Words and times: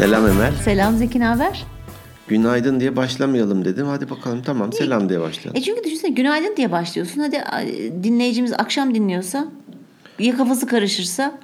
Selam 0.00 0.26
Emel. 0.28 0.52
Selam 0.64 0.96
Zeki 0.96 1.18
haber? 1.24 1.64
Günaydın 2.28 2.80
diye 2.80 2.96
başlamayalım 2.96 3.64
dedim. 3.64 3.86
Hadi 3.86 4.10
bakalım 4.10 4.42
tamam 4.42 4.72
selam 4.72 5.08
diye 5.08 5.20
başlayalım. 5.20 5.56
E 5.60 5.62
çünkü 5.62 5.84
düşünsene 5.84 6.10
günaydın 6.10 6.56
diye 6.56 6.72
başlıyorsun. 6.72 7.20
Hadi 7.20 7.42
dinleyicimiz 8.04 8.52
akşam 8.52 8.94
dinliyorsa 8.94 9.46
ya 10.18 10.36
kafası 10.36 10.66
karışırsa 10.66 11.38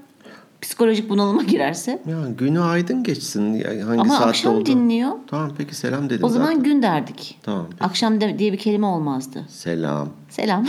psikolojik 0.60 1.08
bunalıma 1.08 1.42
girerse. 1.42 1.90
Ya 2.10 2.16
günü 2.38 2.60
aydın 2.60 3.02
geçsin. 3.02 3.62
Hangi 3.86 4.00
Ama 4.00 4.14
saatte 4.14 4.24
akşam 4.28 4.54
oldu? 4.54 4.66
dinliyor. 4.66 5.12
Tamam 5.26 5.52
peki 5.58 5.74
selam 5.74 6.10
dedim 6.10 6.24
O 6.24 6.28
zaman 6.28 6.46
zaten. 6.46 6.62
gün 6.62 6.82
derdik. 6.82 7.38
Tamam. 7.42 7.66
peki. 7.70 7.84
Akşam 7.84 8.20
de- 8.20 8.38
diye 8.38 8.52
bir 8.52 8.58
kelime 8.58 8.86
olmazdı. 8.86 9.42
Selam. 9.48 10.08
Selam. 10.28 10.66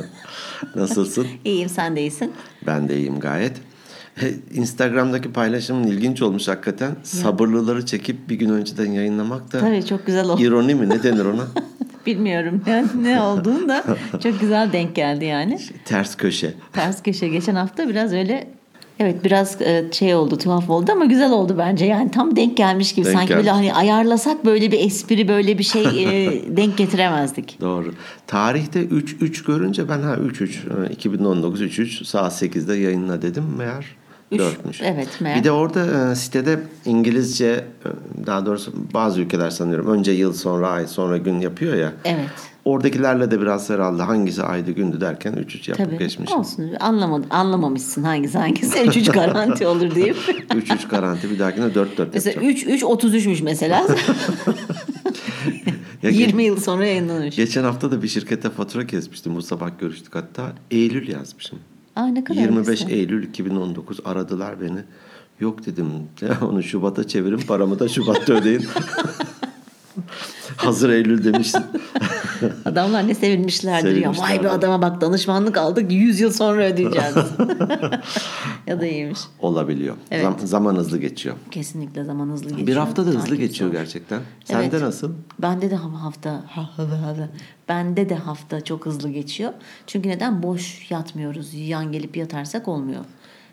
Nasılsın? 0.74 1.26
İyiyim 1.44 1.68
sen 1.68 1.96
de 1.96 2.00
iyisin. 2.00 2.32
ben 2.66 2.88
de 2.88 2.96
iyiyim 2.96 3.20
gayet. 3.20 3.56
Instagram'daki 4.54 5.32
paylaşımın 5.32 5.86
ilginç 5.86 6.22
olmuş 6.22 6.48
hakikaten. 6.48 6.96
Sabırlıları 7.02 7.86
çekip 7.86 8.28
bir 8.28 8.34
gün 8.34 8.50
önceden 8.50 8.92
yayınlamak 8.92 9.52
da 9.52 9.60
Tabii 9.60 9.86
çok 9.86 10.06
güzel 10.06 10.28
oldu. 10.28 10.42
ironi 10.42 10.74
mi 10.74 10.88
ne 10.88 11.02
denir 11.02 11.24
ona? 11.24 11.46
Bilmiyorum 12.06 12.62
yani 12.66 12.88
ne 13.02 13.20
olduğunu 13.20 13.68
da 13.68 13.84
çok 14.22 14.40
güzel 14.40 14.72
denk 14.72 14.96
geldi 14.96 15.24
yani. 15.24 15.58
Ters 15.84 16.16
köşe. 16.16 16.54
Ters 16.72 17.02
köşe 17.02 17.28
geçen 17.28 17.54
hafta 17.54 17.88
biraz 17.88 18.12
öyle 18.12 18.46
Evet 19.02 19.24
biraz 19.24 19.62
e, 19.62 19.84
şey 19.92 20.14
oldu 20.14 20.38
tuhaf 20.38 20.70
oldu 20.70 20.92
ama 20.92 21.04
güzel 21.04 21.30
oldu 21.30 21.54
bence 21.58 21.84
yani 21.84 22.10
tam 22.10 22.36
denk 22.36 22.56
gelmiş 22.56 22.92
gibi 22.94 23.06
Denk 23.06 23.16
sanki 23.16 23.30
böyle 23.30 23.42
gelmiş. 23.42 23.58
hani 23.58 23.74
ayarlasak 23.74 24.44
böyle 24.44 24.72
bir 24.72 24.80
espri 24.80 25.28
böyle 25.28 25.58
bir 25.58 25.64
şey 25.64 25.82
e, 25.82 26.42
denk 26.56 26.78
getiremezdik. 26.78 27.60
Doğru. 27.60 27.94
Tarihte 28.26 28.84
3-3 28.84 29.46
görünce 29.46 29.88
ben 29.88 30.02
ha 30.02 30.14
3-3 30.14 30.88
e, 30.88 30.92
2019 30.92 31.62
3-3 31.62 32.04
saat 32.04 32.42
8'de 32.42 32.74
yayınla 32.74 33.22
dedim 33.22 33.44
meğer 33.58 33.86
Üç, 34.32 34.40
4'müş. 34.40 34.84
evet, 34.84 35.08
meğer. 35.20 35.38
Bir 35.38 35.44
de 35.44 35.50
orada 35.50 36.10
e, 36.10 36.14
sitede 36.14 36.60
İngilizce 36.84 37.46
e, 37.46 38.26
daha 38.26 38.46
doğrusu 38.46 38.72
bazı 38.94 39.20
ülkeler 39.20 39.50
sanıyorum 39.50 39.86
önce 39.86 40.12
yıl 40.12 40.32
sonra 40.32 40.68
ay 40.68 40.86
sonra 40.86 41.16
gün 41.16 41.40
yapıyor 41.40 41.76
ya. 41.76 41.92
Evet. 42.04 42.30
Oradakilerle 42.64 43.30
de 43.30 43.40
biraz 43.40 43.70
herhalde 43.70 44.02
hangisi 44.02 44.42
aydı 44.42 44.70
gündü 44.70 45.00
derken 45.00 45.32
3-3 45.32 45.70
yapıp 45.70 45.86
Tabii. 45.86 45.98
geçmiş. 45.98 46.32
Olsun. 46.32 46.70
Anlamadım, 46.80 47.26
anlamamışsın 47.30 48.02
hangisi 48.02 48.38
hangisi. 48.38 48.82
3 48.82 48.96
3 48.96 49.10
garanti 49.10 49.66
olur 49.66 49.94
deyip. 49.94 50.16
3-3 50.50 50.88
garanti 50.88 51.30
bir 51.30 51.38
dahakine 51.38 51.64
4-4 51.64 51.86
mesela 52.14 52.44
yapacağım. 52.44 52.48
3 52.48 52.66
3 52.66 52.82
33'müş 52.82 53.44
mesela. 53.44 53.86
Ya 56.02 56.10
20 56.10 56.42
yıl 56.42 56.60
sonra 56.60 56.86
yayınlanmış. 56.86 57.36
Geçen 57.36 57.64
hafta 57.64 57.90
da 57.90 58.02
bir 58.02 58.08
şirkete 58.08 58.50
fatura 58.50 58.86
kesmiştim. 58.86 59.36
Bu 59.36 59.42
sabah 59.42 59.70
görüştük 59.78 60.14
hatta. 60.14 60.52
Eylül 60.70 61.08
yazmışım. 61.08 61.58
Aa, 61.96 62.06
ne 62.06 62.24
kadar 62.24 62.40
25 62.40 62.80
güzel. 62.80 62.94
Eylül 62.94 63.28
2019 63.28 64.00
aradılar 64.04 64.60
beni. 64.60 64.84
Yok 65.40 65.66
dedim. 65.66 65.86
Onu 66.42 66.62
Şubat'a 66.62 67.08
çevirin 67.08 67.40
paramı 67.40 67.78
da 67.78 67.88
Şubat'ta 67.88 68.32
ödeyin. 68.32 68.66
Hazır 70.64 70.90
Eylül 70.90 71.24
demişsin. 71.24 71.62
Adamlar 72.64 73.08
ne 73.08 73.14
sevinmişlerdir 73.14 73.96
ya. 73.96 74.08
Vay 74.10 74.14
Sevinmişler. 74.14 74.44
be 74.44 74.48
adama 74.50 74.82
bak 74.82 75.00
danışmanlık 75.00 75.56
aldık 75.58 75.92
100 75.92 76.20
yıl 76.20 76.32
sonra 76.32 76.64
ödeyeceğiz. 76.66 77.14
ya 78.66 78.80
da 78.80 78.86
iyiymiş. 78.86 79.20
Olabiliyor. 79.40 79.96
Evet. 80.10 80.24
Zam- 80.24 80.46
zaman 80.46 80.74
hızlı 80.76 80.98
geçiyor. 80.98 81.34
Kesinlikle 81.50 82.04
zaman 82.04 82.28
hızlı 82.28 82.48
geçiyor. 82.48 82.66
Bir 82.66 82.76
hafta 82.76 83.02
da 83.04 83.08
hızlı 83.08 83.20
Takip 83.20 83.38
geçiyor 83.38 83.70
zor. 83.70 83.78
gerçekten. 83.78 84.20
Sende 84.44 84.64
Evet. 84.66 84.82
nasıl? 84.82 85.12
Bende 85.38 85.70
de 85.70 85.76
ha- 85.76 86.04
hafta 86.04 86.42
bende 87.68 88.08
de 88.08 88.14
hafta 88.14 88.60
çok 88.60 88.86
hızlı 88.86 89.10
geçiyor. 89.10 89.52
Çünkü 89.86 90.08
neden 90.08 90.42
boş 90.42 90.90
yatmıyoruz. 90.90 91.54
Yan 91.54 91.92
gelip 91.92 92.16
yatarsak 92.16 92.68
olmuyor. 92.68 93.04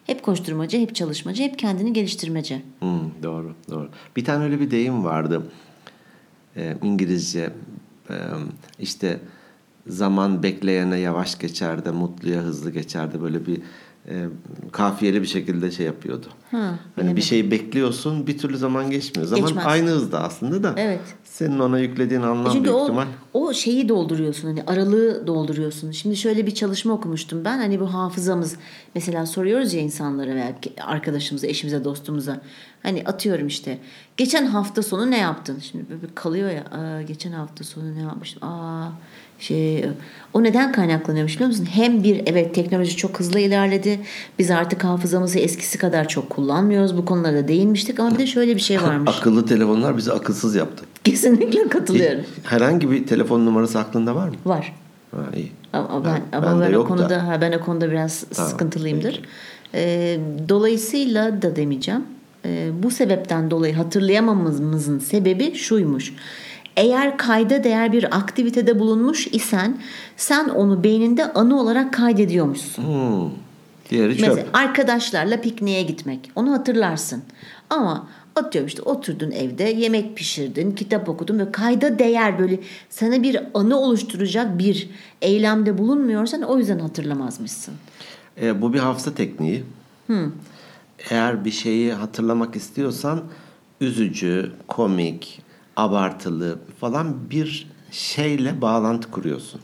Hep 0.05 0.23
koşturmacı, 0.23 0.77
hep 0.79 0.95
çalışmacı, 0.95 1.43
hep 1.43 1.59
kendini 1.59 1.93
geliştirmece. 1.93 2.61
Hmm, 2.79 2.99
doğru, 3.23 3.53
doğru. 3.69 3.89
Bir 4.15 4.25
tane 4.25 4.43
öyle 4.43 4.59
bir 4.59 4.71
deyim 4.71 5.03
vardı. 5.05 5.41
Ee, 6.57 6.77
İngilizce 6.83 7.49
e, 8.09 8.15
işte 8.79 9.19
zaman 9.87 10.43
bekleyene 10.43 10.97
yavaş 10.97 11.39
geçer 11.39 11.85
de 11.85 11.91
mutluya 11.91 12.41
hızlı 12.41 12.71
geçer 12.71 13.13
de 13.13 13.21
böyle 13.21 13.45
bir 13.45 13.61
e, 14.09 14.25
kafiyeli 14.71 15.21
bir 15.21 15.27
şekilde 15.27 15.71
şey 15.71 15.85
yapıyordu. 15.85 16.25
hani 16.95 17.15
bir 17.15 17.21
şeyi 17.21 17.51
bekliyorsun 17.51 18.27
bir 18.27 18.37
türlü 18.37 18.57
zaman 18.57 18.89
geçmiyor. 18.91 19.27
Zaman 19.29 19.45
Geçmez. 19.45 19.65
aynı 19.67 19.89
hızda 19.89 20.23
aslında 20.23 20.63
da. 20.63 20.73
Evet. 20.77 20.99
Senin 21.23 21.59
ona 21.59 21.79
yüklediğin 21.79 22.21
anlam 22.21 22.47
E 22.47 22.49
Çünkü 22.51 22.63
büyük 22.63 22.75
o, 22.77 22.83
ihtimal. 22.83 23.05
o 23.33 23.53
şeyi 23.53 23.89
dolduruyorsun 23.89 24.47
hani 24.47 24.63
aralığı 24.67 25.27
dolduruyorsun. 25.27 25.91
Şimdi 25.91 26.15
şöyle 26.15 26.45
bir 26.47 26.53
çalışma 26.55 26.93
okumuştum 26.93 27.45
ben 27.45 27.57
hani 27.57 27.79
bu 27.79 27.93
hafızamız 27.93 28.55
mesela 28.95 29.25
soruyoruz 29.25 29.73
ya 29.73 29.81
insanlara 29.81 30.35
veya 30.35 30.55
arkadaşımıza, 30.81 31.47
eşimize, 31.47 31.83
dostumuza. 31.83 32.41
Hani 32.83 33.03
atıyorum 33.05 33.47
işte 33.47 33.79
geçen 34.17 34.45
hafta 34.45 34.83
sonu 34.83 35.11
ne 35.11 35.17
yaptın? 35.17 35.59
Şimdi 35.71 35.85
böyle 35.89 36.13
kalıyor 36.15 36.49
ya 36.51 36.63
"Aa, 36.71 37.01
geçen 37.01 37.31
hafta 37.31 37.63
sonu 37.63 37.95
ne 37.95 38.01
yapmıştım? 38.01 38.49
Aa 38.49 38.87
şey 39.39 39.85
o 40.33 40.43
neden 40.43 40.71
kaynaklanıyormuş 40.71 41.35
biliyor 41.35 41.47
musun? 41.49 41.67
Hem 41.71 42.03
bir 42.03 42.21
evet 42.25 42.55
teknoloji 42.55 42.97
çok 42.97 43.19
hızlı 43.19 43.39
ilerledi. 43.39 43.99
Biz 44.39 44.51
artık 44.51 44.83
hafızamızı 44.83 45.39
eskisi 45.39 45.77
kadar 45.77 46.07
çok 46.07 46.29
kullanmıyoruz. 46.29 46.97
Bu 46.97 47.05
konulara 47.05 47.47
değinmiştik 47.47 47.99
ama 47.99 48.11
bir 48.13 48.17
de 48.17 48.27
şöyle 48.27 48.55
bir 48.55 48.61
şey 48.61 48.81
varmış. 48.81 49.11
Akıllı 49.17 49.45
telefonlar 49.45 49.97
bizi 49.97 50.11
akılsız 50.11 50.55
yaptı. 50.55 50.85
Kesinlikle 51.03 51.67
katılıyorum. 51.67 52.23
Herhangi 52.43 52.91
bir 52.91 53.07
telefon 53.07 53.45
numarası 53.45 53.79
aklında 53.79 54.15
var 54.15 54.27
mı? 54.29 54.35
Var. 54.45 54.73
Ha, 55.11 55.17
iyi. 55.35 55.51
Ama 55.73 56.05
ben, 56.05 56.21
Ben- 56.31 56.37
ama 56.37 56.61
bende 56.61 56.73
ben 56.73 56.77
o 56.77 56.83
da. 56.83 56.87
konuda 56.87 57.27
ha, 57.27 57.41
ben 57.41 57.51
o 57.51 57.59
konuda 57.59 57.91
biraz 57.91 58.13
sıkıntılıyımdır. 58.31 59.21
Ee, 59.73 60.17
dolayısıyla 60.49 61.41
da 61.41 61.55
demeyeceğim. 61.55 62.01
Ee, 62.45 62.69
bu 62.83 62.91
sebepten 62.91 63.51
dolayı 63.51 63.73
hatırlayamamamızın 63.75 64.99
sebebi 64.99 65.55
şuymuş. 65.55 66.13
Eğer 66.77 67.17
kayda 67.17 67.63
değer 67.63 67.91
bir 67.93 68.17
aktivitede 68.17 68.79
bulunmuş 68.79 69.27
isen 69.27 69.77
sen 70.17 70.49
onu 70.49 70.83
beyninde 70.83 71.33
anı 71.33 71.61
olarak 71.61 71.93
kaydediyormuşsun. 71.93 72.83
Hmm. 72.83 73.31
Diğeri 73.89 74.17
çöp. 74.17 74.27
Mesela 74.27 74.47
arkadaşlarla 74.53 75.41
pikniğe 75.41 75.83
gitmek. 75.83 76.31
Onu 76.35 76.51
hatırlarsın. 76.51 77.23
Ama 77.69 78.07
atıyorum 78.35 78.67
işte 78.67 78.81
oturdun 78.81 79.31
evde 79.31 79.63
yemek 79.63 80.17
pişirdin, 80.17 80.71
kitap 80.71 81.09
okudun 81.09 81.39
ve 81.39 81.51
kayda 81.51 81.99
değer 81.99 82.39
böyle 82.39 82.59
sana 82.89 83.23
bir 83.23 83.39
anı 83.53 83.79
oluşturacak 83.79 84.59
bir 84.59 84.89
eylemde 85.21 85.77
bulunmuyorsan 85.77 86.41
o 86.41 86.57
yüzden 86.57 86.79
hatırlamazmışsın. 86.79 87.73
E, 88.41 88.61
bu 88.61 88.73
bir 88.73 88.79
hafıza 88.79 89.13
tekniği. 89.13 89.63
Eğer 91.09 91.45
bir 91.45 91.51
şeyi 91.51 91.93
hatırlamak 91.93 92.55
istiyorsan 92.55 93.23
üzücü, 93.81 94.51
komik, 94.67 95.41
abartılı 95.77 96.59
falan 96.81 97.29
bir 97.29 97.67
şeyle 97.91 98.61
bağlantı 98.61 99.11
kuruyorsun. 99.11 99.61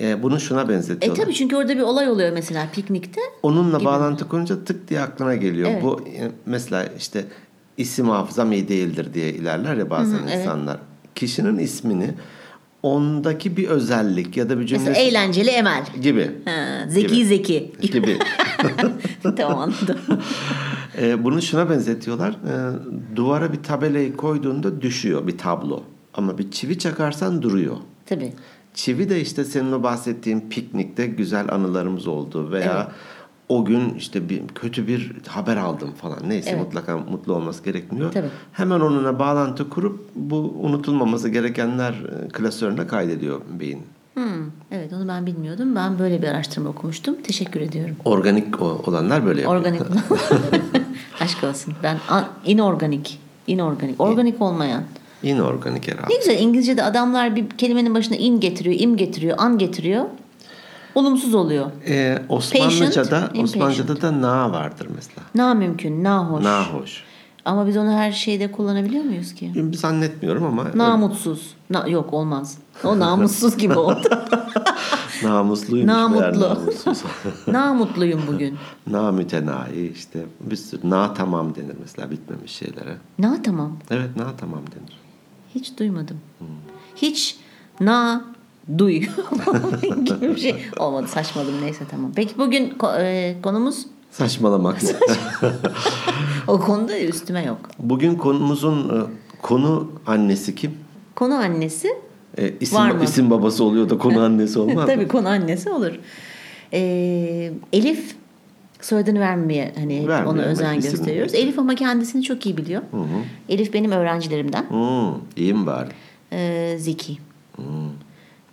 E, 0.00 0.22
bunu 0.22 0.40
şuna 0.40 0.62
E 0.62 0.68
benzetiyorlar. 0.68 1.24
tabii 1.24 1.34
çünkü 1.34 1.56
orada 1.56 1.76
bir 1.76 1.82
olay 1.82 2.10
oluyor 2.10 2.32
mesela 2.32 2.66
piknikte. 2.72 3.20
Onunla 3.42 3.76
gibi. 3.78 3.84
bağlantı 3.86 4.28
kurunca 4.28 4.64
tık 4.64 4.88
diye 4.88 5.00
aklına 5.00 5.34
geliyor. 5.34 5.70
Evet. 5.72 5.82
Bu 5.82 6.00
e, 6.08 6.30
mesela 6.46 6.84
işte 6.98 7.24
isim 7.76 8.08
hafızam 8.08 8.52
iyi 8.52 8.68
değildir 8.68 9.14
diye 9.14 9.30
ilerler 9.32 9.76
ya 9.76 9.90
bazen 9.90 10.18
evet. 10.28 10.38
insanlar. 10.40 10.78
Kişinin 11.14 11.58
ismini 11.58 12.14
ondaki 12.82 13.56
bir 13.56 13.68
özellik 13.68 14.36
ya 14.36 14.48
da 14.48 14.60
bir 14.60 14.66
cümle 14.66 14.84
Mesela 14.88 15.06
eğlenceli 15.06 15.50
Emel. 15.50 15.84
gibi. 16.02 16.30
Ha, 16.44 16.84
zeki 16.88 17.06
Gibi. 17.14 17.24
zeki. 17.26 17.72
gibi. 17.80 18.18
tamam 19.36 19.58
anladım. 19.58 19.98
Ee, 21.00 21.24
bunu 21.24 21.42
şuna 21.42 21.70
benzetiyorlar. 21.70 22.30
Ee, 22.30 23.16
duvara 23.16 23.52
bir 23.52 23.62
tabelayı 23.62 24.16
koyduğunda 24.16 24.82
düşüyor 24.82 25.26
bir 25.26 25.38
tablo. 25.38 25.82
Ama 26.14 26.38
bir 26.38 26.50
çivi 26.50 26.78
çakarsan 26.78 27.42
duruyor. 27.42 27.76
Tabii. 28.06 28.32
Çivi 28.74 29.08
de 29.10 29.20
işte 29.20 29.44
senin 29.44 29.72
o 29.72 29.82
bahsettiğin 29.82 30.40
piknikte 30.50 31.06
güzel 31.06 31.52
anılarımız 31.52 32.06
oldu 32.06 32.52
veya 32.52 32.74
Evet. 32.84 32.94
o 33.48 33.64
gün 33.64 33.94
işte 33.94 34.28
bir 34.28 34.42
kötü 34.54 34.86
bir 34.86 35.12
haber 35.26 35.56
aldım 35.56 35.92
falan. 35.92 36.18
Neyse 36.28 36.50
Evet. 36.50 36.60
mutlaka 36.64 36.98
mutlu 36.98 37.34
olması 37.34 37.64
gerekmiyor. 37.64 38.12
Tabii. 38.12 38.28
Hemen 38.52 38.80
onunla 38.80 39.18
bağlantı 39.18 39.70
kurup 39.70 40.00
bu 40.14 40.36
unutulmaması 40.60 41.28
gerekenler 41.28 41.92
e, 41.92 42.28
klasörüne 42.28 42.86
kaydediyor 42.86 43.40
beyin. 43.60 43.82
Hmm, 44.14 44.24
evet 44.70 44.92
onu 44.92 45.08
ben 45.08 45.26
bilmiyordum. 45.26 45.74
Ben 45.76 45.98
böyle 45.98 46.22
bir 46.22 46.28
araştırma 46.28 46.68
okumuştum. 46.70 47.16
Teşekkür 47.22 47.60
ediyorum. 47.60 47.96
Organik 48.04 48.62
olanlar 48.62 49.26
böyle 49.26 49.40
yapıyor. 49.40 49.60
Organik. 49.60 49.80
Aşk 51.28 51.44
olsun. 51.44 51.74
Ben 51.82 51.98
an- 52.08 52.28
inorganik. 52.44 53.20
Inorganik. 53.46 54.00
Organik 54.00 54.42
olmayan. 54.42 54.82
İnorganik 55.22 55.88
herhalde. 55.88 56.14
Ne 56.14 56.16
güzel 56.18 56.38
İngilizce'de 56.40 56.82
adamlar 56.84 57.36
bir 57.36 57.48
kelimenin 57.50 57.94
başına 57.94 58.16
in 58.16 58.40
getiriyor, 58.40 58.80
im 58.80 58.96
getiriyor, 58.96 59.38
an 59.40 59.58
getiriyor. 59.58 60.04
Olumsuz 60.94 61.34
oluyor. 61.34 61.70
Ee, 61.88 62.18
Osmanlıca'da, 62.28 63.20
Patient, 63.26 63.44
Osmanlıca'da 63.44 64.02
da 64.02 64.20
na 64.22 64.52
vardır 64.52 64.88
mesela. 64.94 65.22
Na 65.34 65.54
mümkün, 65.54 66.04
na 66.04 66.30
hoş. 66.30 66.44
Nahoş. 66.44 67.04
Ama 67.44 67.66
biz 67.66 67.76
onu 67.76 67.92
her 67.92 68.12
şeyde 68.12 68.52
kullanabiliyor 68.52 69.04
muyuz 69.04 69.34
ki? 69.34 69.52
Zannetmiyorum 69.72 70.44
ama 70.44 70.64
Namutsuz. 70.74 71.54
Na, 71.70 71.88
yok 71.88 72.12
olmaz. 72.12 72.58
O 72.84 72.98
namussuz 72.98 73.56
gibi 73.56 73.74
oldu. 73.74 74.08
Namusluymuş. 75.22 75.86
Namutlu. 75.86 76.58
Namutluyum 77.52 78.20
bugün. 78.26 78.58
Namütenayi 78.86 79.92
işte 79.94 80.26
bir 80.40 80.56
sürü 80.56 80.90
na 80.90 81.14
tamam 81.14 81.54
denir 81.54 81.76
mesela 81.80 82.10
bitmemiş 82.10 82.52
şeylere. 82.52 82.96
Na 83.18 83.42
tamam. 83.42 83.72
Evet 83.90 84.16
na 84.16 84.36
tamam 84.40 84.60
denir. 84.60 84.98
Hiç 85.54 85.78
duymadım. 85.78 86.16
Hiç 86.96 87.36
na 87.80 88.24
duy 88.78 88.98
gibi 90.04 90.20
bir 90.20 90.36
şey 90.36 90.64
olmadı. 90.78 91.06
Saçmaladım 91.08 91.60
neyse 91.62 91.84
tamam. 91.90 92.12
Peki 92.16 92.38
bugün 92.38 92.74
e, 92.98 93.36
konumuz 93.42 93.86
Saçmalamak. 94.10 94.78
o 96.46 96.60
konuda 96.60 96.98
üstüme 97.00 97.44
yok. 97.44 97.58
Bugün 97.78 98.14
konumuzun 98.14 98.88
e, 98.88 99.02
konu 99.42 99.92
annesi 100.06 100.54
kim? 100.54 100.72
Konu 101.14 101.34
annesi. 101.34 101.88
E, 102.38 102.54
isim, 102.60 102.78
Var 102.78 102.90
mı? 102.90 103.04
isim 103.04 103.30
babası 103.30 103.64
oluyor 103.64 103.90
da 103.90 103.98
konu 103.98 104.20
annesi 104.24 104.58
olmaz 104.58 104.76
mı? 104.76 104.86
Tabii 104.86 105.08
konu 105.08 105.28
annesi 105.28 105.70
olur. 105.70 105.92
Ee, 106.72 107.52
Elif 107.72 108.14
soyadını 108.80 109.20
vermeye 109.20 109.72
hani 109.76 110.08
Vermeyelim, 110.08 110.26
ona 110.26 110.42
özen 110.42 110.78
isim- 110.78 110.90
gösteriyoruz. 110.90 111.34
Elif 111.34 111.58
ama 111.58 111.74
kendisini 111.74 112.22
çok 112.22 112.46
iyi 112.46 112.56
biliyor. 112.56 112.82
Elif 113.48 113.72
benim 113.72 113.90
öğrencilerimden. 113.90 114.70
Hmm, 114.70 115.14
iyi 115.36 115.54
mi 115.54 115.66
bari? 115.66 115.88
Ee, 116.32 116.76
zeki. 116.78 117.18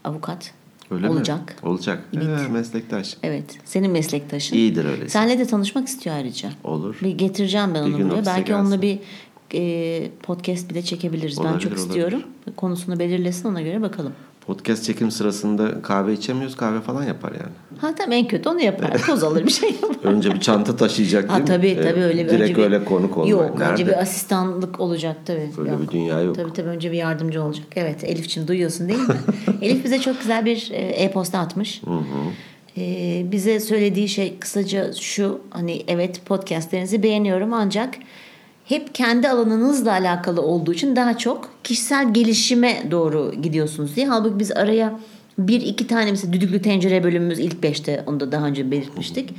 Avukat. 0.04 0.52
Öyle 0.92 1.10
Olacak. 1.10 1.40
mi? 1.64 1.70
Olacak. 1.70 2.04
Evet. 2.18 2.26
Evet, 2.30 2.52
meslektaş. 2.52 3.18
Evet. 3.24 3.44
Senin 3.66 3.92
meslektaşın. 3.92 4.56
İyidir 4.56 4.86
öyleyse. 4.86 5.10
Senle 5.10 5.40
de 5.40 5.46
tanışmak 5.48 5.88
istiyor 5.88 6.16
ayrıca. 6.16 6.50
Olur. 6.64 6.96
Bir 7.04 7.12
getireceğim 7.12 7.74
ben 7.74 7.86
Bir 7.86 7.94
onu 7.94 8.10
buraya. 8.12 8.26
Belki 8.26 8.44
gelsin. 8.46 8.54
onunla 8.64 8.82
bir 8.82 9.00
e, 9.54 10.02
podcast 10.24 10.70
bile 10.70 10.82
çekebiliriz. 10.82 11.38
ben 11.40 11.44
Olabilir, 11.44 11.60
çok 11.60 11.72
olabilir. 11.72 11.88
istiyorum. 11.88 12.22
Konusunu 12.56 13.00
belirlesin 13.00 13.50
ona 13.50 13.62
göre 13.62 13.82
bakalım. 13.82 14.12
Podcast 14.48 14.84
çekim 14.84 15.12
sırasında 15.12 15.82
kahve 15.82 16.14
içemiyoruz. 16.14 16.58
Kahve 16.58 16.82
falan 16.82 17.04
yapar 17.04 17.32
yani. 17.32 17.52
Ha 17.82 17.96
tamam 17.96 18.12
en 18.12 18.28
kötü 18.28 18.50
onu 18.50 18.62
yapar. 18.62 19.02
Toz 19.08 19.24
alır 19.24 19.46
bir 19.46 19.52
şey 19.52 19.70
yapar. 19.72 19.96
Önce 20.04 20.32
bir 20.34 20.40
çanta 20.40 20.76
taşıyacak 20.76 21.30
Ha 21.30 21.34
değil 21.34 21.42
mi? 21.42 21.48
tabii 21.48 21.68
E, 21.68 21.82
tabii 21.92 22.04
öyle 22.04 22.26
bir 22.26 22.30
Direkt 22.30 22.44
önce 22.44 22.56
bir, 22.56 22.64
öyle 22.64 22.86
konuk 22.86 23.18
olmak. 23.18 23.30
Yok 23.30 23.58
Nerede? 23.60 23.72
önce 23.74 23.88
bir 23.88 24.02
asistanlık 24.02 24.80
olacak 24.80 25.18
tabii. 25.26 25.50
Öyle 25.60 25.70
Yok. 25.72 25.82
bir 25.82 25.88
dünya 25.88 26.22
yok. 26.22 26.36
Tabii 26.36 26.54
tabii 26.54 26.70
önce 26.70 26.92
bir 26.92 26.98
yardımcı 26.98 27.44
olacak. 27.44 27.66
Evet 27.76 28.04
Elif'ciğim 28.04 28.48
duyuyorsun 28.48 28.90
değil 28.90 29.00
mi? 29.00 29.16
Elif 29.62 29.84
bize 29.84 30.00
çok 30.00 30.20
güzel 30.20 30.46
bir 30.46 30.70
e, 30.72 30.76
e-posta 30.78 31.40
atmış. 31.40 31.82
E, 32.78 33.26
bize 33.32 33.60
söylediği 33.60 34.10
şey 34.10 34.38
kısaca 34.40 34.94
şu 34.94 35.40
hani 35.50 35.84
evet 35.88 36.26
podcastlerinizi 36.26 37.04
beğeniyorum 37.04 37.54
ancak 37.54 37.96
hep 38.66 38.96
kendi 38.96 39.30
alanınızla 39.30 39.92
alakalı 39.92 40.42
olduğu 40.42 40.74
için 40.74 40.96
daha 40.96 41.18
çok 41.18 41.50
kişisel 41.64 42.14
gelişime 42.14 42.84
doğru 42.92 43.34
gidiyorsunuz 43.42 43.96
diye. 43.96 44.08
Halbuki 44.08 44.40
biz 44.40 44.52
araya 44.52 45.00
bir 45.38 45.62
iki 45.62 45.88
tane 45.88 46.12
mesela 46.12 46.34
düdüklü 46.34 46.62
tencere 46.62 47.04
bölümümüz 47.04 47.40
ilk 47.40 47.64
beşte 47.64 48.04
onu 48.08 48.20
da 48.20 48.32
daha 48.32 48.46
önce 48.46 48.72
belirtmiştik 48.72 49.30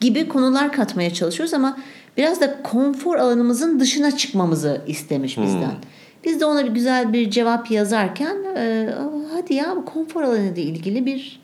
gibi 0.00 0.28
konular 0.28 0.72
katmaya 0.72 1.14
çalışıyoruz 1.14 1.54
ama 1.54 1.78
biraz 2.16 2.40
da 2.40 2.62
konfor 2.62 3.16
alanımızın 3.16 3.80
dışına 3.80 4.16
çıkmamızı 4.16 4.80
istemiş 4.86 5.38
bizden. 5.38 5.74
Biz 6.24 6.40
de 6.40 6.44
ona 6.44 6.64
bir 6.64 6.70
güzel 6.70 7.12
bir 7.12 7.30
cevap 7.30 7.70
yazarken 7.70 8.36
e, 8.56 8.94
hadi 9.32 9.54
ya 9.54 9.76
bu 9.76 9.84
konfor 9.84 10.22
alanı 10.22 10.52
ile 10.52 10.62
ilgili 10.62 11.06
bir 11.06 11.40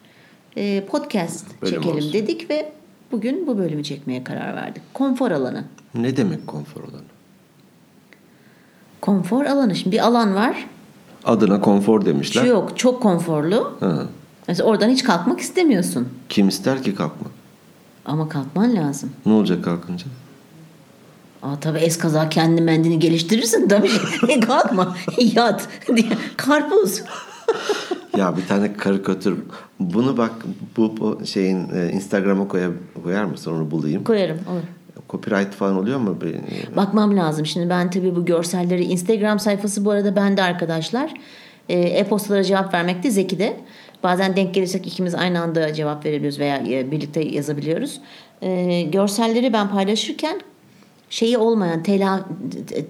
e, 0.57 0.85
podcast 0.85 1.63
Bölüm 1.63 1.75
çekelim 1.75 1.97
olsun. 1.97 2.13
dedik 2.13 2.51
ve 2.51 2.73
bugün 3.13 3.47
bu 3.47 3.59
bölümü 3.59 3.85
çekmeye 3.85 4.25
karar 4.25 4.57
verdik. 4.57 4.83
Konfor 4.95 5.31
alanı. 5.31 5.65
Ne 5.95 6.17
demek 6.17 6.47
konfor 6.47 6.81
alanı? 6.81 7.03
Konfor 9.01 9.45
alanı. 9.45 9.77
Şimdi 9.77 9.97
bir 9.97 10.07
alan 10.07 10.35
var. 10.35 10.67
Adına 11.25 11.61
konfor 11.61 12.05
demişler. 12.05 12.45
Yok 12.45 12.79
çok 12.79 13.03
konforlu. 13.03 13.77
Ha. 13.81 14.03
Mesela 14.49 14.69
oradan 14.69 14.89
hiç 14.89 15.05
kalkmak 15.05 15.41
istemiyorsun. 15.41 16.09
Kim 16.29 16.49
ister 16.49 16.83
ki 16.83 16.95
kalkmak? 16.95 17.33
Ama 18.05 18.29
kalkman 18.29 18.77
lazım. 18.77 19.11
Ne 19.27 19.33
olacak 19.33 19.65
kalkınca? 19.65 20.07
Aa, 21.43 21.61
tabii 21.61 21.79
eskaza 21.79 22.29
kendi 22.29 22.63
mendini 22.63 22.99
geliştirirsin 22.99 23.69
tabii. 23.69 23.91
Kalkma. 24.41 24.97
Yat. 25.19 25.69
Karpuz. 26.37 27.03
Ya 28.17 28.37
bir 28.37 28.47
tane 28.47 28.73
karikatür. 28.73 29.39
Bunu 29.81 30.17
bak 30.17 30.31
bu, 30.77 30.97
bu 30.97 31.27
şeyin 31.27 31.69
e, 31.75 31.91
Instagram'a 31.93 32.49
koyar, 32.49 32.71
koyar 33.03 33.25
mısın 33.25 33.53
onu 33.53 33.71
bulayım. 33.71 34.05
Koyarım. 34.05 34.37
Olur. 34.53 34.63
Copyright 35.11 35.55
falan 35.55 35.77
oluyor 35.77 35.99
mu? 35.99 36.19
Bakmam 36.77 37.17
lazım. 37.17 37.47
Şimdi 37.47 37.71
ben 37.71 37.91
tabii 37.91 38.17
bu 38.17 38.25
görselleri 38.25 38.85
Instagram 38.85 39.39
sayfası 39.39 39.85
bu 39.85 39.91
arada 39.91 40.17
bende 40.17 40.43
arkadaşlar. 40.43 41.15
Ee, 41.69 41.79
E-postalara 41.79 42.45
cevap 42.45 42.75
vermekte 42.75 43.11
Zeki'de. 43.11 43.57
Bazen 44.03 44.37
denk 44.37 44.55
gelirsek 44.55 44.87
ikimiz 44.87 45.15
aynı 45.15 45.41
anda 45.41 45.75
cevap 45.75 46.05
verebiliyoruz 46.05 46.39
veya 46.39 46.57
e, 46.69 46.91
birlikte 46.91 47.21
yazabiliyoruz. 47.21 48.01
Ee, 48.43 48.83
görselleri 48.83 49.53
ben 49.53 49.71
paylaşırken 49.71 50.41
şeyi 51.11 51.39
olmayan 51.39 51.83
tela, 51.83 52.21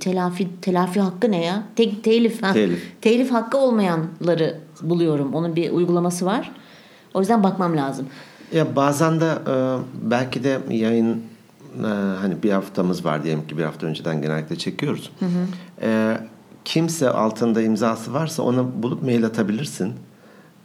telafi 0.01 0.49
telafi 0.63 1.01
hakkı 1.01 1.31
ne 1.31 1.45
ya? 1.45 1.63
Te, 1.77 2.01
telif, 2.03 2.43
ha. 2.43 2.53
Telif. 2.53 2.93
telif 3.01 3.33
hakkı 3.33 3.59
olmayanları 3.59 4.61
buluyorum. 4.83 5.35
Onun 5.35 5.57
bir 5.57 5.71
uygulaması 5.71 6.27
var. 6.27 6.53
O 7.15 7.21
yüzden 7.21 7.43
bakmam 7.43 7.77
lazım. 7.77 8.07
Ya 8.53 8.77
bazen 8.77 9.21
de 9.21 9.27
e, 9.27 9.55
belki 10.11 10.45
de 10.45 10.59
yayın 10.71 11.23
e, 11.79 11.87
hani 12.21 12.43
bir 12.43 12.51
haftamız 12.51 13.05
var 13.05 13.25
diyelim 13.25 13.47
ki 13.47 13.59
bir 13.59 13.65
hafta 13.65 13.87
önceden 13.87 14.23
genellikle 14.23 14.57
çekiyoruz. 14.57 15.13
E, 15.83 16.17
kimse 16.65 17.11
altında 17.11 17.63
imzası 17.63 18.13
varsa 18.13 18.43
ona 18.43 18.83
bulup 18.83 19.03
mail 19.03 19.27
atabilirsin. 19.27 19.93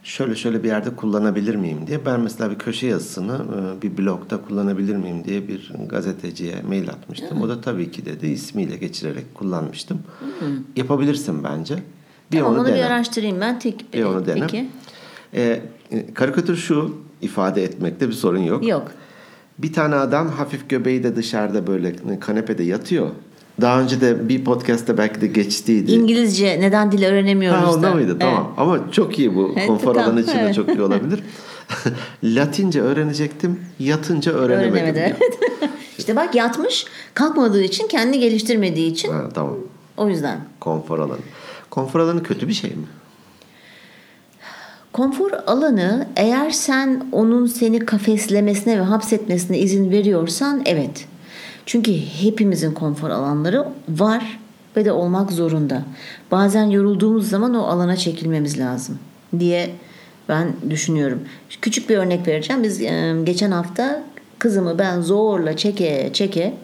Şöyle 0.02 0.34
şöyle 0.34 0.62
bir 0.62 0.68
yerde 0.68 0.96
kullanabilir 0.96 1.54
miyim 1.54 1.86
diye. 1.86 2.06
Ben 2.06 2.20
mesela 2.20 2.50
bir 2.50 2.58
köşe 2.58 2.86
yazısını 2.86 3.34
e, 3.78 3.82
bir 3.82 3.98
blogda 3.98 4.40
kullanabilir 4.42 4.96
miyim 4.96 5.24
diye 5.24 5.48
bir 5.48 5.72
gazeteciye 5.88 6.62
mail 6.68 6.90
atmıştım. 6.90 7.42
O 7.42 7.48
da 7.48 7.60
tabii 7.60 7.90
ki 7.90 8.04
dedi 8.04 8.26
ismiyle 8.26 8.76
geçirerek 8.76 9.34
kullanmıştım. 9.34 9.98
Yapabilirsin 10.76 11.44
bence. 11.44 11.78
Bir 12.32 12.38
tamam, 12.38 12.52
onu 12.52 12.60
onu 12.60 12.68
dene. 12.68 12.76
bir 12.76 12.82
araştırayım 12.82 13.40
ben. 13.40 13.58
Tek, 13.58 13.92
Bir 13.92 14.04
onu 14.04 14.26
dene. 14.26 14.40
Peki. 14.40 14.68
E, 15.34 15.62
karikatür 16.14 16.56
şu 16.56 16.96
ifade 17.22 17.64
etmekte 17.64 18.08
bir 18.08 18.14
sorun 18.14 18.38
yok. 18.38 18.66
Yok. 18.66 18.92
Bir 19.58 19.72
tane 19.72 19.94
adam 19.94 20.28
hafif 20.28 20.68
göbeği 20.68 21.02
de 21.04 21.16
dışarıda 21.16 21.66
böyle 21.66 22.20
kanepede 22.20 22.62
yatıyor. 22.62 23.10
Daha 23.60 23.80
önce 23.80 24.00
de 24.00 24.28
bir 24.28 24.44
podcast'ta 24.44 24.98
belki 24.98 25.20
de 25.20 25.26
geçtiydi. 25.26 25.92
İngilizce 25.92 26.60
neden 26.60 26.92
dil 26.92 27.04
öğrenemiyoruz 27.04 27.60
ha, 27.60 27.72
onda 27.74 27.86
da. 27.90 27.94
mıydı? 27.94 28.16
Tamam. 28.20 28.54
Ama 28.56 28.92
çok 28.92 29.18
iyi 29.18 29.34
bu. 29.34 29.52
Evet, 29.56 29.66
Konfor 29.66 29.94
tamam. 29.94 30.08
alanı 30.08 30.20
için 30.20 30.32
de 30.32 30.40
Evet. 30.40 30.54
çok 30.54 30.68
iyi 30.68 30.82
olabilir. 30.82 31.20
Latince 32.24 32.80
öğrenecektim. 32.80 33.60
Yatınca 33.78 34.32
öğrenemedim. 34.32 34.74
Öğrenemedi. 34.74 34.98
Evet. 35.20 35.38
işte 35.98 36.16
bak 36.16 36.34
yatmış 36.34 36.86
kalkmadığı 37.14 37.62
için 37.62 37.88
kendini 37.88 38.18
geliştirmediği 38.20 38.92
için 38.92 39.12
Ha, 39.12 39.28
tamam. 39.34 39.56
o 39.96 40.08
yüzden. 40.08 40.40
Konfor 40.60 40.98
alanı. 40.98 41.18
Konfor 41.70 42.00
alanı 42.00 42.22
kötü 42.22 42.48
bir 42.48 42.52
şey 42.52 42.70
mi? 42.70 42.84
Konfor 44.96 45.30
alanı 45.46 46.06
eğer 46.16 46.50
sen 46.50 47.06
onun 47.12 47.46
seni 47.46 47.78
kafeslemesine 47.78 48.78
ve 48.78 48.82
hapsetmesine 48.82 49.58
izin 49.58 49.90
veriyorsan 49.90 50.62
evet. 50.64 51.06
Çünkü 51.66 51.92
hepimizin 51.92 52.72
konfor 52.72 53.10
alanları 53.10 53.68
var 53.88 54.40
ve 54.76 54.84
de 54.84 54.92
olmak 54.92 55.32
zorunda. 55.32 55.82
Bazen 56.30 56.64
yorulduğumuz 56.64 57.30
zaman 57.30 57.54
o 57.54 57.62
alana 57.62 57.96
çekilmemiz 57.96 58.58
lazım 58.58 58.98
diye 59.38 59.70
ben 60.28 60.48
düşünüyorum. 60.70 61.20
Küçük 61.62 61.90
bir 61.90 61.96
örnek 61.96 62.28
vereceğim. 62.28 62.62
Biz 62.62 62.78
geçen 63.24 63.50
hafta 63.50 64.02
kızımı 64.38 64.78
ben 64.78 65.00
zorla 65.00 65.56
çeke 65.56 66.10
çeke 66.12 66.54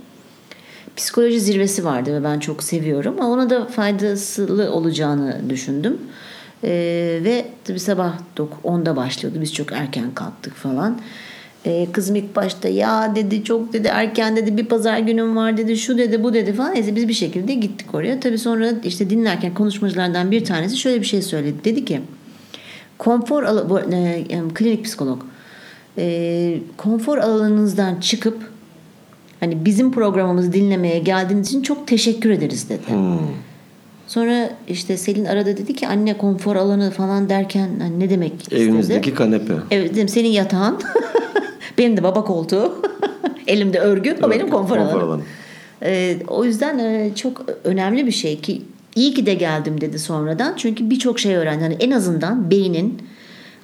psikoloji 0.97 1.41
zirvesi 1.41 1.85
vardı 1.85 2.15
ve 2.15 2.25
ben 2.25 2.39
çok 2.39 2.63
seviyorum. 2.63 3.15
Ama 3.21 3.29
ona 3.29 3.51
da 3.51 3.67
faydası 3.67 4.71
olacağını 4.73 5.51
düşündüm. 5.51 5.99
Ee, 6.65 7.21
ve 7.25 7.45
tabii 7.65 7.81
sabah 7.81 8.13
10'da 8.65 8.97
başlıyordu. 8.97 9.41
Biz 9.41 9.55
çok 9.55 9.73
erken 9.73 10.15
kalktık 10.15 10.55
falan. 10.55 11.01
Ee, 11.67 11.87
kızım 11.93 12.17
ilk 12.17 12.37
başta 12.37 12.69
ya 12.69 13.15
dedi 13.15 13.45
çok 13.45 13.73
dedi 13.73 13.89
erken 13.89 14.37
dedi 14.37 14.57
bir 14.57 14.67
pazar 14.67 14.99
günüm 14.99 15.37
var 15.37 15.57
dedi 15.57 15.77
şu 15.77 15.99
dedi 15.99 16.23
bu 16.23 16.35
dedi 16.35 16.53
falan. 16.53 16.75
Neyse 16.75 16.97
biz 16.97 17.09
bir 17.09 17.13
şekilde 17.13 17.55
gittik 17.55 17.95
oraya. 17.95 18.21
Tabii 18.21 18.39
sonra 18.39 18.73
işte 18.85 19.11
dinlerken 19.11 19.55
konuşmacılardan 19.55 20.31
bir 20.31 20.45
tanesi 20.45 20.77
şöyle 20.77 21.01
bir 21.01 21.07
şey 21.07 21.23
söyledi. 21.23 21.65
Dedi 21.65 21.85
ki 21.85 22.01
konfor 22.99 23.71
bu, 23.71 23.81
e, 23.81 24.25
klinik 24.55 24.85
psikolog 24.85 25.23
e, 25.99 26.59
konfor 26.77 27.19
alanınızdan 27.19 28.01
çıkıp 28.01 28.51
hani 29.41 29.65
bizim 29.65 29.93
programımızı 29.93 30.53
dinlemeye 30.53 30.99
geldiğiniz 30.99 31.49
için 31.49 31.63
çok 31.63 31.87
teşekkür 31.87 32.31
ederiz 32.31 32.69
dedi. 32.69 32.93
Sonra 34.13 34.51
işte 34.69 34.97
Selin 34.97 35.25
arada 35.25 35.57
dedi 35.57 35.75
ki 35.75 35.89
anne 35.89 36.19
konfor 36.19 36.57
alanı 36.57 36.91
falan 36.91 37.29
derken 37.29 37.71
hani 37.79 38.01
ne 38.01 38.11
demek 38.11 38.43
istedi? 38.43 38.61
Evimizdeki 38.61 39.15
kanepe. 39.15 39.55
Evet 39.71 39.95
dedim 39.95 40.09
senin 40.09 40.29
yatağın. 40.29 40.79
benim 41.79 41.97
de 41.97 42.03
baba 42.03 42.25
koltuğu. 42.25 42.83
Elimde 43.47 43.79
örgü. 43.79 44.17
O 44.23 44.31
benim 44.31 44.51
konfor, 44.51 44.77
alanım. 44.77 45.25
Ee, 45.83 46.17
o 46.29 46.45
yüzden 46.45 46.79
e, 46.79 47.11
çok 47.15 47.47
önemli 47.65 48.07
bir 48.07 48.13
şey 48.13 48.41
ki 48.41 48.63
iyi 48.97 49.15
ki 49.15 49.27
de 49.27 49.35
geldim 49.35 49.81
dedi 49.81 49.99
sonradan. 49.99 50.55
Çünkü 50.57 50.91
birçok 50.91 51.21
şey 51.21 51.37
öğrendi. 51.37 51.63
Hani 51.63 51.77
en 51.81 51.91
azından 51.91 52.51
beynin 52.51 53.03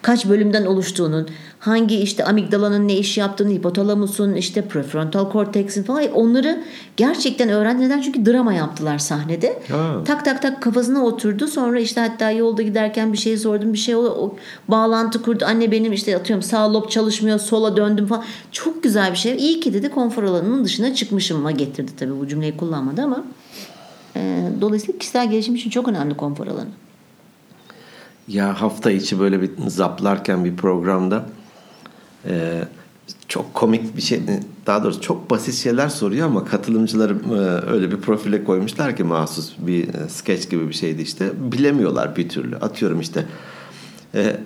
kaç 0.03 0.29
bölümden 0.29 0.67
oluştuğunun, 0.67 1.29
hangi 1.59 1.97
işte 1.97 2.25
amigdalanın 2.25 2.89
ne 2.89 2.97
iş 2.97 3.19
yaptığını, 3.19 3.51
hipotalamusun, 3.51 4.35
işte 4.35 4.63
prefrontal 4.63 5.31
korteksin 5.31 5.83
falan 5.83 6.13
onları 6.13 6.63
gerçekten 6.97 7.49
öğrendi. 7.49 7.83
Neden? 7.83 8.01
Çünkü 8.01 8.27
drama 8.27 8.53
yaptılar 8.53 8.99
sahnede. 8.99 9.63
Ha. 9.71 10.03
Tak 10.07 10.25
tak 10.25 10.43
tak 10.43 10.63
kafasına 10.63 11.05
oturdu. 11.05 11.47
Sonra 11.47 11.81
işte 11.81 12.01
hatta 12.01 12.31
yolda 12.31 12.63
giderken 12.63 13.13
bir 13.13 13.19
şey 13.19 13.37
sordum. 13.37 13.73
Bir 13.73 13.79
şey 13.79 13.97
o, 13.97 14.01
o 14.01 14.37
bağlantı 14.69 15.23
kurdu. 15.23 15.45
Anne 15.45 15.71
benim 15.71 15.93
işte 15.93 16.17
atıyorum 16.17 16.43
sağ 16.43 16.73
lob 16.73 16.89
çalışmıyor. 16.89 17.39
Sola 17.39 17.77
döndüm 17.77 18.07
falan. 18.07 18.25
Çok 18.53 18.83
güzel 18.83 19.13
bir 19.13 19.17
şey. 19.17 19.37
İyi 19.37 19.61
ki 19.61 19.75
dedi 19.75 19.91
konfor 19.91 20.23
alanının 20.23 20.65
dışına 20.65 20.95
çıkmışıma 20.95 21.51
getirdi 21.51 21.93
tabii 21.99 22.21
bu 22.21 22.29
cümleyi 22.29 22.57
kullanmadı 22.57 23.03
ama. 23.03 23.25
E, 24.17 24.43
dolayısıyla 24.61 24.99
kişisel 24.99 25.31
gelişim 25.31 25.55
için 25.55 25.71
çok 25.71 25.89
önemli 25.89 26.17
konfor 26.17 26.47
alanı. 26.47 26.69
Ya 28.29 28.61
hafta 28.61 28.91
içi 28.91 29.21
böyle 29.21 29.43
bir 29.43 29.51
zaplarken 29.67 30.45
bir 30.45 30.57
programda 30.57 31.27
e, 32.27 32.65
çok 33.29 33.55
komik 33.55 33.97
bir 33.97 34.03
şey 34.03 34.21
daha 34.67 34.85
doğrusu 34.85 35.01
çok 35.01 35.31
basit 35.31 35.55
şeyler 35.55 35.89
soruyor 35.89 36.27
ama 36.27 36.45
katılımcıları 36.45 37.17
e, 37.35 37.71
öyle 37.73 37.91
bir 37.91 37.97
profile 37.97 38.45
koymuşlar 38.45 38.97
ki 38.97 39.05
mahsus 39.05 39.53
bir 39.59 39.95
e, 39.95 40.09
sketch 40.09 40.51
gibi 40.51 40.69
bir 40.69 40.75
şeydi 40.75 41.03
işte. 41.03 41.31
Bilemiyorlar 41.53 42.17
bir 42.17 42.29
türlü. 42.29 42.57
Atıyorum 42.57 43.01
işte 43.01 43.27
e, 44.15 44.37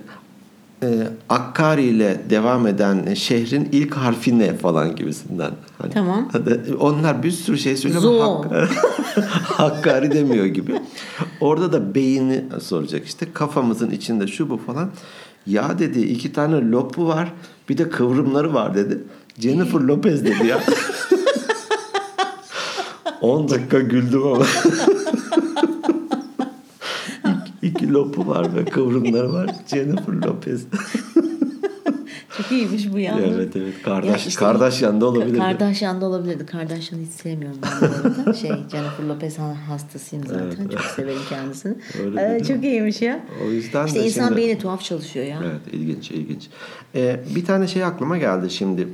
Akkari 1.28 1.82
ile 1.84 2.20
devam 2.30 2.66
eden 2.66 3.14
şehrin 3.14 3.68
ilk 3.72 3.94
harfi 3.94 4.38
ne 4.38 4.56
falan 4.56 4.96
gibisinden. 4.96 5.50
Hani, 5.78 5.92
Tamam. 5.92 6.28
onlar 6.80 7.22
bir 7.22 7.30
sürü 7.30 7.58
şey 7.58 7.76
söylüyor 7.76 8.02
ama 8.04 8.44
Hak- 8.44 8.68
Hakkari 9.44 10.12
demiyor 10.12 10.46
gibi. 10.46 10.80
Orada 11.40 11.72
da 11.72 11.94
beyni 11.94 12.44
soracak 12.62 13.06
işte 13.06 13.26
kafamızın 13.34 13.90
içinde 13.90 14.26
şu 14.26 14.50
bu 14.50 14.56
falan. 14.56 14.90
Ya 15.46 15.78
dedi 15.78 16.00
iki 16.00 16.32
tane 16.32 16.70
lopu 16.70 17.08
var 17.08 17.32
bir 17.68 17.78
de 17.78 17.88
kıvrımları 17.90 18.54
var 18.54 18.74
dedi. 18.74 18.98
Jennifer 19.38 19.80
Lopez 19.80 20.24
dedi 20.24 20.46
ya. 20.46 20.60
10 23.20 23.48
dakika 23.48 23.80
güldüm 23.80 24.22
ama. 24.26 24.44
İki, 27.74 27.92
lopu 27.92 28.26
var 28.26 28.56
ve 28.56 28.64
kıvrımları 28.64 29.32
var. 29.32 29.50
Jennifer 29.66 30.12
Lopez. 30.12 30.64
Çok 32.36 32.52
iyiymiş 32.52 32.92
bu 32.92 32.98
yalnız. 32.98 33.24
evet 33.24 33.56
evet. 33.56 33.74
Kardeş, 33.84 34.10
Ya 34.10 34.16
işte- 34.16 34.40
kardeş 34.40 34.82
yanında 34.82 35.06
olabilir. 35.06 35.38
Kardashian'da 35.38 36.06
olabilirdi. 36.06 36.46
Kardashian'ı 36.46 37.02
hiç 37.02 37.10
sevmiyorum 37.10 37.58
ben 37.62 37.70
bu 37.80 37.84
arada. 38.20 38.32
Şey 38.34 38.50
Jennifer 38.50 39.04
Lopez 39.08 39.38
hastasıyım 39.68 40.26
zaten. 40.26 40.44
Evet. 40.60 40.72
Çok 40.72 40.80
severim 40.80 41.20
kendisini. 41.28 41.74
Öyle 42.04 42.36
Ee, 42.36 42.44
çok 42.44 42.64
iyiymiş 42.64 43.02
ya. 43.02 43.20
O 43.46 43.50
yüzden 43.50 43.86
İşte 43.86 44.00
de 44.00 44.04
insan 44.06 44.24
şimdi- 44.28 44.36
beyni 44.40 44.58
tuhaf 44.58 44.82
çalışıyor 44.82 45.26
ya. 45.26 45.38
Evet 45.44 45.60
ilginç 45.74 46.10
ilginç. 46.10 46.48
Ee, 46.94 47.20
bir 47.34 47.44
tane 47.44 47.66
şey 47.68 47.84
aklıma 47.84 48.18
geldi 48.18 48.50
şimdi. 48.50 48.88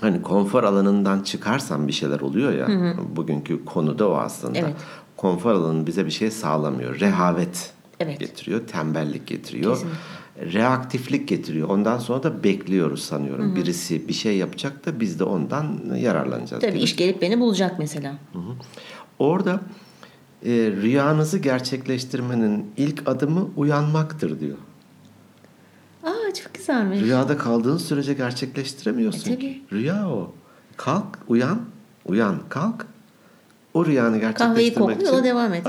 Hani 0.00 0.22
konfor 0.22 0.64
alanından 0.64 1.20
çıkarsan 1.22 1.88
bir 1.88 1.92
şeyler 1.92 2.20
oluyor 2.20 2.52
ya. 2.52 2.68
Bugünkü 3.16 3.64
konu 3.64 3.98
da 3.98 4.08
o 4.08 4.14
aslında. 4.14 4.58
Evet. 4.58 4.74
Konfor 5.16 5.50
alanı 5.52 5.86
bize 5.86 6.06
bir 6.06 6.10
şey 6.10 6.30
sağlamıyor. 6.30 7.00
Rehavet 7.00 7.70
Evet. 8.00 8.20
getiriyor, 8.20 8.66
tembellik 8.66 9.26
getiriyor. 9.26 9.74
Kesinlikle. 9.74 9.98
Reaktiflik 10.52 11.28
getiriyor. 11.28 11.68
Ondan 11.68 11.98
sonra 11.98 12.22
da 12.22 12.44
bekliyoruz 12.44 13.04
sanıyorum. 13.04 13.56
Birisi 13.56 14.08
bir 14.08 14.12
şey 14.12 14.36
yapacak 14.36 14.86
da 14.86 15.00
biz 15.00 15.18
de 15.18 15.24
ondan 15.24 15.94
yararlanacağız. 15.96 16.62
Tabii 16.62 16.78
iş 16.78 16.96
gelip 16.96 17.22
beni 17.22 17.40
bulacak 17.40 17.78
mesela. 17.78 18.14
Orada 19.18 19.60
e, 20.44 20.50
rüyanızı 20.52 21.38
gerçekleştirmenin 21.38 22.70
ilk 22.76 23.08
adımı 23.08 23.48
uyanmaktır 23.56 24.40
diyor. 24.40 24.56
Aa 26.02 26.34
çok 26.42 26.54
güzelmiş. 26.54 27.00
Rüyada 27.00 27.38
kaldığın 27.38 27.76
sürece 27.76 28.14
gerçekleştiremiyorsun. 28.14 29.20
E, 29.30 29.34
tabii. 29.34 29.40
ki. 29.40 29.62
Rüya 29.72 30.08
o. 30.08 30.32
Kalk, 30.76 31.18
uyan, 31.28 31.60
uyan, 32.06 32.38
kalk. 32.48 32.86
O 33.74 33.86
rüyanı 33.86 34.20
Kahveyi 34.20 34.20
gerçekleştirmek 34.20 34.96
kokla 34.96 35.06
yola 35.06 35.18
için 35.18 35.24
devam 35.24 35.54
et. 35.54 35.66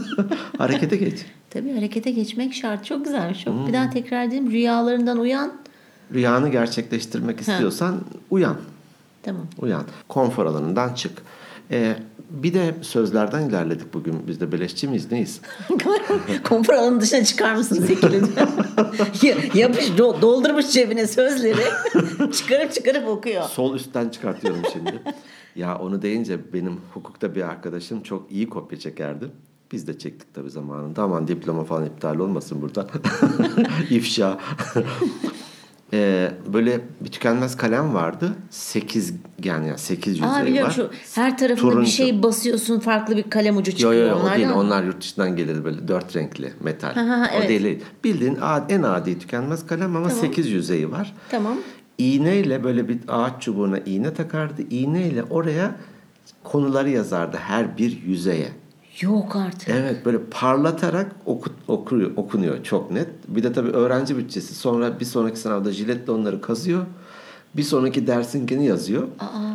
harekete 0.58 0.96
geç. 0.96 1.26
Tabii 1.52 1.72
harekete 1.74 2.10
geçmek 2.10 2.54
şart. 2.54 2.84
Çok 2.84 3.04
güzelmiş. 3.04 3.44
Çok 3.44 3.68
bir 3.68 3.72
daha 3.72 3.90
tekrar 3.90 4.24
edeyim. 4.24 4.50
Rüyalarından 4.50 5.18
uyan. 5.18 5.52
Rüyanı 6.14 6.48
gerçekleştirmek 6.48 7.40
istiyorsan 7.40 8.00
uyan, 8.30 8.56
Tamam. 9.22 9.46
uyan. 9.58 9.84
Konfor 10.08 10.46
alanından 10.46 10.94
çık. 10.94 11.22
Ee, 11.70 11.96
bir 12.30 12.54
de 12.54 12.74
sözlerden 12.82 13.48
ilerledik 13.48 13.94
bugün. 13.94 14.26
Biz 14.26 14.40
de 14.40 14.52
beleşçi 14.52 14.88
miyiz, 14.88 15.12
neyiz? 15.12 15.40
Konfor 16.44 16.74
alanının 16.74 17.00
dışına 17.00 17.24
çıkar 17.24 17.54
mısın 17.54 17.82
Zekili? 17.86 18.20
Ya- 19.22 19.36
Yapış 19.54 19.88
do- 19.88 20.20
doldurmuş 20.22 20.70
cebine 20.70 21.06
sözleri. 21.06 21.62
çıkarıp 22.32 22.72
çıkarıp 22.72 23.08
okuyor. 23.08 23.42
Sol 23.42 23.74
üstten 23.74 24.08
çıkartıyorum 24.08 24.62
şimdi. 24.72 25.02
ya 25.56 25.78
onu 25.78 26.02
deyince 26.02 26.52
benim 26.52 26.80
hukukta 26.94 27.34
bir 27.34 27.42
arkadaşım 27.42 28.02
çok 28.02 28.32
iyi 28.32 28.48
kopya 28.48 28.78
çekerdi. 28.78 29.24
Biz 29.72 29.86
de 29.86 29.98
çektik 29.98 30.34
tabii 30.34 30.50
zamanında. 30.50 31.02
Aman 31.02 31.28
diploma 31.28 31.64
falan 31.64 31.86
iptal 31.86 32.18
olmasın 32.18 32.62
burada. 32.62 32.86
İfşa. 33.90 34.38
Ee, 35.94 36.32
böyle 36.52 36.80
bir 37.00 37.08
tükenmez 37.10 37.56
kalem 37.56 37.94
vardı. 37.94 38.32
Sekiz 38.50 39.14
yani 39.44 39.66
yani 39.68 39.78
sekiz 39.78 40.12
yüzeyi 40.14 40.32
Aa 40.32 40.46
biliyorum 40.46 40.68
var. 40.68 40.74
şu 40.74 40.90
her 41.14 41.38
tarafına 41.38 41.70
Turuncu. 41.70 41.86
bir 41.86 41.90
şey 41.92 42.22
basıyorsun 42.22 42.80
farklı 42.80 43.16
bir 43.16 43.22
kalem 43.30 43.56
ucu 43.56 43.70
Yo 43.70 43.76
çıkıyor 43.76 43.92
yo 43.92 44.08
yo, 44.08 44.14
o 44.16 44.20
onlardan. 44.20 44.38
değil. 44.38 44.50
Onlar 44.50 44.82
yurt 44.84 45.00
dışından 45.00 45.36
gelir 45.36 45.64
böyle 45.64 45.88
dört 45.88 46.16
renkli 46.16 46.52
metal. 46.60 46.94
Ha, 46.94 47.08
ha, 47.08 47.30
O 47.34 47.38
evet. 47.38 47.48
değil. 47.48 47.80
Bildiğin 48.04 48.38
en 48.68 48.82
adi 48.82 49.18
tükenmez 49.18 49.66
kalem 49.66 49.96
ama 49.96 50.08
Tamam. 50.08 50.20
sekiz 50.24 50.48
yüzeyi 50.48 50.90
var. 50.90 51.14
Tamam. 51.30 51.56
İğneyle 51.98 52.64
böyle 52.64 52.88
bir 52.88 52.98
ağaç 53.08 53.42
çubuğuna 53.42 53.78
iğne 53.78 54.14
takardı. 54.14 54.62
İğneyle 54.70 55.22
oraya 55.22 55.74
konuları 56.44 56.90
yazardı 56.90 57.36
her 57.36 57.78
bir 57.78 58.02
yüzeye. 58.02 58.48
Yok 59.00 59.36
artık. 59.36 59.68
Evet 59.68 60.04
böyle 60.06 60.18
parlatarak 60.30 61.12
oku, 61.26 61.50
okuyor, 61.68 62.10
okunuyor 62.16 62.64
çok 62.64 62.90
net. 62.90 63.08
Bir 63.28 63.42
de 63.42 63.52
tabii 63.52 63.70
öğrenci 63.70 64.16
bütçesi. 64.16 64.54
Sonra 64.54 65.00
bir 65.00 65.04
sonraki 65.04 65.38
sınavda 65.38 65.72
jiletle 65.72 66.12
onları 66.12 66.40
kazıyor. 66.40 66.86
Bir 67.56 67.62
sonraki 67.62 68.06
dersinkini 68.06 68.66
yazıyor. 68.66 69.08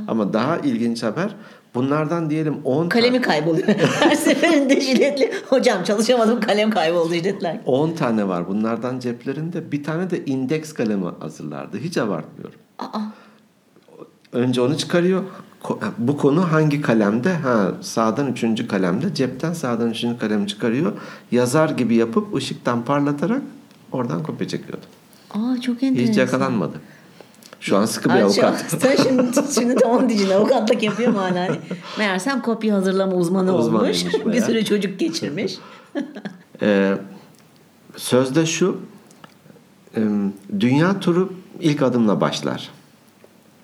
Ama 0.07 0.33
daha 0.33 0.57
ilginç 0.57 1.03
haber 1.03 1.35
bunlardan 1.75 2.29
diyelim 2.29 2.57
10 2.63 2.89
Kalemi 2.89 3.21
kayboluyor. 3.21 3.67
Her 3.99 4.15
seferinde 4.15 4.81
jiletli. 4.81 5.31
Hocam 5.49 5.83
çalışamadım 5.83 6.39
kalem 6.39 6.69
kayboldu 6.69 7.13
jiletler. 7.13 7.61
10 7.65 7.91
tane 7.91 8.27
var 8.27 8.47
bunlardan 8.47 8.99
ceplerinde. 8.99 9.71
Bir 9.71 9.83
tane 9.83 10.09
de 10.09 10.25
indeks 10.25 10.73
kalemi 10.73 11.05
hazırlardı. 11.19 11.77
Hiç 11.77 11.97
abartmıyorum. 11.97 12.59
Aa, 12.79 12.99
Önce 14.33 14.61
onu 14.61 14.77
çıkarıyor. 14.77 15.23
Ko- 15.67 15.79
Bu 15.97 16.17
konu 16.17 16.51
hangi 16.51 16.81
kalemde? 16.81 17.33
Ha, 17.33 17.71
sağdan 17.81 18.27
üçüncü 18.31 18.67
kalemde. 18.67 19.13
Cepten 19.13 19.53
sağdan 19.53 19.89
üçüncü 19.91 20.19
kalemi 20.19 20.47
çıkarıyor. 20.47 20.93
Yazar 21.31 21.69
gibi 21.69 21.95
yapıp 21.95 22.35
ışıktan 22.35 22.85
parlatarak 22.85 23.41
oradan 23.91 24.23
kopya 24.23 24.47
çekiyordu. 24.47 24.85
aa 25.33 25.61
çok 25.61 25.83
enteresan. 25.83 26.11
Hiç 26.11 26.17
yakalanmadı. 26.17 26.81
Şu 27.59 27.77
an 27.77 27.85
sıkı 27.85 28.09
bir 28.09 28.13
Ay, 28.13 28.19
şu 28.19 28.25
avukat. 28.25 28.65
Sen 28.79 28.95
şimdi, 28.95 29.53
şimdi 29.55 29.75
tamam 29.75 30.09
diyeceksin 30.09 30.35
avukatlık 30.35 30.83
yapıyor 30.83 31.11
mu 31.11 31.19
hala? 31.19 31.39
Hani 31.39 31.57
Meğersem 31.97 32.41
kopya 32.41 32.75
hazırlama 32.75 33.15
uzmanı 33.15 33.51
olmuş. 33.53 33.65
Uzmanıymış 33.65 34.05
bir 34.13 34.25
bayağı. 34.25 34.45
sürü 34.45 34.65
çocuk 34.65 34.99
geçirmiş. 34.99 35.57
Ee, 36.61 36.97
sözde 37.95 38.45
şu. 38.45 38.77
e, 39.97 40.01
Dünya 40.59 40.99
turu 40.99 41.33
ilk 41.59 41.81
adımla 41.81 42.21
başlar. 42.21 42.69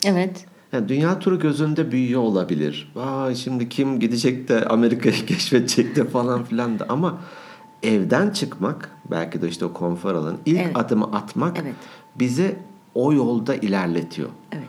Evet. 0.06 0.46
Yani 0.74 0.90
dünya 0.90 1.20
turu 1.20 1.40
gözünde 1.40 1.92
büyüyor 1.92 2.22
olabilir. 2.22 2.92
Vay 2.96 3.36
şimdi 3.36 3.70
kim 3.70 4.00
gidecek 4.00 4.50
de 4.50 4.66
Amerika'yı 4.66 5.16
keşfedecek 5.26 5.96
de 5.96 6.06
falan 6.06 6.44
filan 6.44 6.80
da 6.80 6.86
ama 6.90 7.18
evden 7.84 8.30
çıkmak 8.30 8.92
belki 9.12 9.42
de 9.42 9.48
işte 9.50 9.66
o 9.66 9.74
konfor 9.74 10.16
alanı 10.16 10.38
ilk 10.46 10.60
Evet. 10.60 10.78
adımı 10.78 11.06
atmak 11.06 11.58
Evet. 11.62 11.76
bize 12.20 12.56
o 12.96 13.14
yolda 13.14 13.56
ilerletiyor. 13.56 14.30
Evet. 14.52 14.64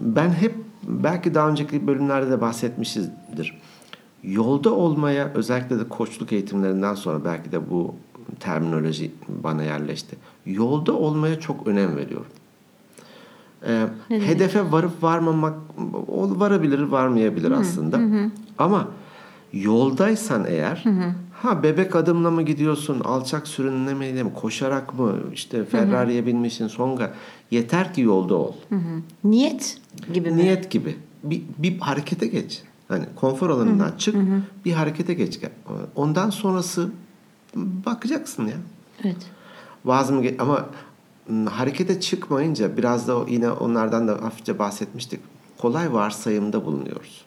Ben 0.00 0.30
hep 0.30 0.54
belki 0.82 1.34
daha 1.34 1.48
önceki 1.48 1.86
bölümlerde 1.86 2.30
de 2.30 2.40
bahsetmişizdir. 2.40 3.58
Yolda 4.22 4.72
olmaya 4.74 5.32
özellikle 5.34 5.78
de 5.78 5.88
koçluk 5.88 6.32
eğitimlerinden 6.32 6.94
sonra 6.94 7.24
belki 7.24 7.52
de 7.52 7.70
bu 7.70 7.94
terminoloji 8.40 9.10
bana 9.28 9.62
yerleşti. 9.62 10.16
Yolda 10.46 10.92
olmaya 10.92 11.40
çok 11.40 11.66
önem 11.66 11.96
veriyorum. 11.96 12.26
Ee, 13.66 13.86
hedefe 14.08 14.72
varıp 14.72 15.02
varmamak 15.02 15.54
varabilir 16.12 16.82
varmayabilir 16.82 17.50
aslında. 17.50 18.00
Ama 18.58 18.88
yoldaysan 19.52 20.44
eğer 20.48 20.84
ha 21.42 21.62
bebek 21.62 21.96
adımla 21.96 22.30
mı 22.30 22.42
gidiyorsun 22.42 23.00
alçak 23.00 23.48
sürünmeyle 23.48 24.22
mi 24.22 24.34
koşarak 24.34 24.98
mı 24.98 25.14
işte 25.34 25.64
Ferrari'ye 25.64 26.26
binmişsin 26.26 26.66
songa 26.68 27.14
yeter 27.50 27.94
ki 27.94 28.00
yolda 28.00 28.34
ol. 28.34 28.54
Niyet 29.24 29.78
gibi 30.14 30.30
mi? 30.30 30.36
Niyet 30.36 30.70
gibi. 30.70 30.96
Bir, 31.24 31.42
bir 31.58 31.78
harekete 31.78 32.26
geç. 32.26 32.62
Hani 32.88 33.04
konfor 33.16 33.50
alanından 33.50 33.92
çık, 33.98 34.16
bir 34.64 34.72
harekete 34.72 35.14
geç. 35.14 35.40
Ondan 35.96 36.30
sonrası 36.30 36.90
bakacaksın 37.56 38.46
ya. 38.46 38.56
Evet. 39.04 39.16
Vaz 39.84 40.10
mı 40.10 40.22
ama 40.38 40.66
harekete 41.50 42.00
çıkmayınca 42.00 42.76
biraz 42.76 43.08
da 43.08 43.16
yine 43.28 43.50
onlardan 43.50 44.08
da 44.08 44.12
hafifçe 44.22 44.58
bahsetmiştik. 44.58 45.20
Kolay 45.58 45.92
varsayımda 45.92 46.64
bulunuyoruz. 46.64 47.24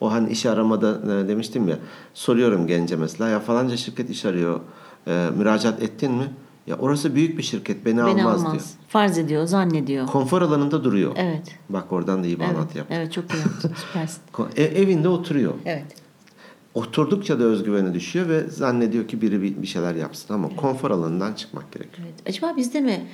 O 0.00 0.12
hani 0.12 0.30
iş 0.30 0.46
aramada 0.46 0.90
e, 1.20 1.28
demiştim 1.28 1.68
ya 1.68 1.78
soruyorum 2.14 2.66
gence 2.66 2.96
mesela 2.96 3.30
ya 3.30 3.40
falanca 3.40 3.76
şirket 3.76 4.10
iş 4.10 4.24
arıyor 4.24 4.60
e, 5.06 5.28
müracaat 5.36 5.82
ettin 5.82 6.12
mi? 6.12 6.32
Ya 6.66 6.76
orası 6.78 7.14
büyük 7.14 7.38
bir 7.38 7.42
şirket 7.42 7.86
beni, 7.86 7.96
Beni 7.98 8.24
almaz, 8.24 8.40
almaz. 8.40 8.52
diyor. 8.52 8.64
Farz 8.88 9.18
ediyor, 9.18 9.46
zannediyor. 9.46 10.06
Konfor 10.06 10.42
alanında 10.42 10.84
duruyor. 10.84 11.12
Evet. 11.16 11.58
Bak 11.68 11.92
oradan 11.92 12.22
da 12.22 12.26
iyi 12.26 12.36
Evet, 12.40 12.54
bağlantı 12.54 12.78
yap. 12.78 12.86
evet 12.90 13.12
çok 13.12 13.24
iyi 13.34 13.38
yaptın. 13.38 13.72
Süpersin. 13.86 14.20
Ko- 14.32 14.46
e- 14.56 14.62
evinde 14.82 15.08
oturuyor. 15.08 15.52
Evet. 15.64 15.84
Oturdukça 16.74 17.38
da 17.40 17.44
özgüveni 17.44 17.94
düşüyor 17.94 18.28
ve 18.28 18.48
zannediyor 18.48 19.08
ki 19.08 19.20
biri 19.22 19.62
bir 19.62 19.66
şeyler 19.66 19.94
yapsın 19.94 20.34
ama 20.34 20.48
konfor 20.56 20.90
alanından 20.90 21.32
çıkmak 21.32 21.72
gerekiyor. 21.72 22.08
evet. 22.08 22.28
Acaba 22.36 22.54
biz 22.56 22.74
de 22.74 22.80
mi 22.80 23.06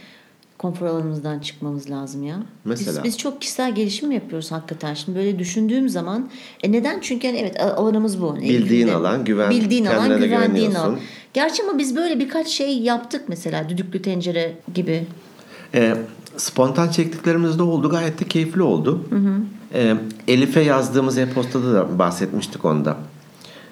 konfor 0.58 0.86
alanımızdan 0.86 1.38
çıkmamız 1.38 1.90
lazım 1.90 2.22
ya? 2.22 2.42
Mesela? 2.64 2.98
Biz, 2.98 3.04
biz 3.04 3.18
çok 3.18 3.40
kişisel 3.40 3.74
gelişim 3.74 4.12
yapıyoruz 4.12 4.52
hakikaten? 4.52 4.94
Şimdi 4.94 5.18
böyle 5.18 5.38
düşündüğüm 5.38 5.88
zaman 5.88 6.30
e 6.62 6.72
neden? 6.72 7.00
Çünkü 7.00 7.26
hani 7.26 7.38
evet 7.38 7.60
alanımız 7.60 8.22
bu. 8.22 8.36
Bildiğin 8.36 8.88
alan, 8.88 9.24
güven- 9.24 9.50
Bildiğin 9.50 9.84
alan, 9.86 10.10
de 10.10 10.26
güvendiğin 10.26 10.74
alan. 10.74 10.98
Gerçi 11.34 11.62
ama 11.62 11.78
biz 11.78 11.96
böyle 11.96 12.18
birkaç 12.18 12.48
şey 12.48 12.78
yaptık 12.78 13.24
mesela 13.28 13.68
düdüklü 13.68 14.02
tencere 14.02 14.56
gibi. 14.74 15.06
E, 15.74 15.96
spontan 16.36 16.88
çektiklerimizde 16.88 17.62
oldu. 17.62 17.90
Gayet 17.90 18.20
de 18.20 18.24
keyifli 18.24 18.62
oldu. 18.62 19.08
E, 19.74 19.96
Elif'e 20.28 20.60
yazdığımız 20.60 21.18
e-postada 21.18 21.74
da 21.74 21.98
bahsetmiştik 21.98 22.64
onda. 22.64 22.96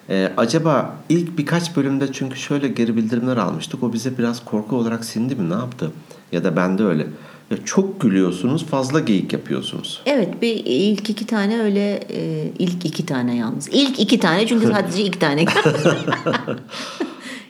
E, 0.09 0.31
acaba 0.37 0.95
ilk 1.09 1.37
birkaç 1.37 1.75
bölümde 1.75 2.11
çünkü 2.13 2.39
şöyle 2.39 2.67
geri 2.67 2.95
bildirimler 2.95 3.37
almıştık. 3.37 3.83
O 3.83 3.93
bize 3.93 4.17
biraz 4.17 4.45
korku 4.45 4.75
olarak 4.75 5.05
sindi 5.05 5.35
mi? 5.35 5.49
Ne 5.49 5.53
yaptı? 5.53 5.91
Ya 6.31 6.43
da 6.43 6.55
ben 6.55 6.77
de 6.77 6.83
öyle. 6.83 7.07
Ya 7.51 7.57
çok 7.65 8.01
gülüyorsunuz, 8.01 8.65
fazla 8.65 8.99
geyik 8.99 9.33
yapıyorsunuz. 9.33 10.01
Evet 10.05 10.41
bir 10.41 10.61
ilk 10.65 11.09
iki 11.09 11.25
tane 11.25 11.59
öyle 11.61 11.99
e, 12.13 12.51
ilk 12.59 12.85
iki 12.85 13.05
tane 13.05 13.35
yalnız. 13.35 13.69
İlk 13.71 13.99
iki 13.99 14.19
tane 14.19 14.47
çünkü 14.47 14.67
sadece 14.73 15.03
iki 15.03 15.19
tane. 15.19 15.45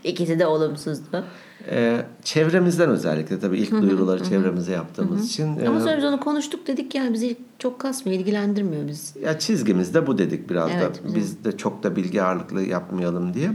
İkisi 0.04 0.40
de 0.40 0.48
olumsuzdu. 0.48 1.24
E, 1.72 2.02
çevremizden 2.24 2.90
özellikle 2.90 3.40
tabii 3.40 3.58
ilk 3.58 3.72
duyuruları 3.72 4.24
çevremize 4.24 4.72
yaptığımız 4.72 5.26
için. 5.26 5.58
e, 5.60 5.68
Ama 5.68 5.80
sonra 5.80 5.98
biz 5.98 6.04
onu 6.04 6.20
konuştuk 6.20 6.68
dedik 6.68 6.96
yani 6.96 7.14
bizi 7.14 7.38
çok 7.60 7.80
kasmıyor, 7.80 8.20
ilgilendirmiyor 8.20 8.88
biz. 8.88 9.14
Ya 9.24 9.40
çizgimizde 9.40 10.08
bu 10.08 10.18
dedik 10.18 10.50
biraz 10.50 10.70
Evet, 10.72 10.84
da. 11.04 11.06
bizim- 11.08 11.20
Biz 11.20 11.44
de 11.46 11.58
çok 11.58 11.84
da 11.84 11.96
bilgi 11.96 12.24
ağırlıklı 12.24 12.62
yapmayalım 12.62 13.34
diye. 13.34 13.52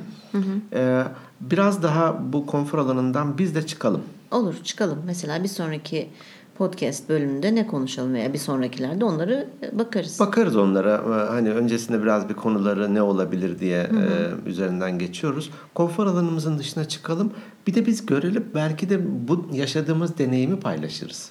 Ee, 0.72 1.02
biraz 1.40 1.82
daha 1.82 2.32
bu 2.32 2.46
konfor 2.46 2.78
alanından 2.78 3.38
biz 3.38 3.54
de 3.54 3.66
çıkalım. 3.66 4.02
Olur 4.30 4.54
çıkalım. 4.64 4.98
Mesela 5.06 5.42
bir 5.42 5.48
sonraki 5.48 6.08
podcast 6.58 7.08
bölümünde 7.08 7.54
ne 7.54 7.66
konuşalım 7.66 8.14
veya 8.14 8.32
bir 8.32 8.38
sonrakilerde 8.38 9.04
onları 9.04 9.48
e, 9.62 9.78
bakarız. 9.78 10.20
Bakarız 10.20 10.56
onlara. 10.56 10.94
Ee, 10.94 11.30
Hani 11.30 11.50
öncesinde 11.50 12.02
biraz 12.02 12.28
bir 12.28 12.34
konuları 12.34 12.94
ne 12.94 13.02
olabilir 13.02 13.58
diye 13.58 13.82
e, 13.82 14.48
üzerinden 14.48 14.98
geçiyoruz. 14.98 15.50
Konfor 15.74 16.06
alanımızın 16.06 16.58
dışına 16.58 16.84
çıkalım. 16.88 17.32
Bir 17.66 17.74
de 17.74 17.86
biz 17.86 18.06
görelim. 18.06 18.50
Belki 18.54 18.90
de 18.90 19.28
bu 19.28 19.46
yaşadığımız 19.52 20.18
deneyimi 20.18 20.60
paylaşırız. 20.60 21.30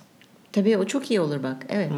Tabii 0.51 0.77
o 0.77 0.85
çok 0.85 1.11
iyi 1.11 1.21
olur 1.21 1.43
bak. 1.43 1.65
Evet. 1.69 1.91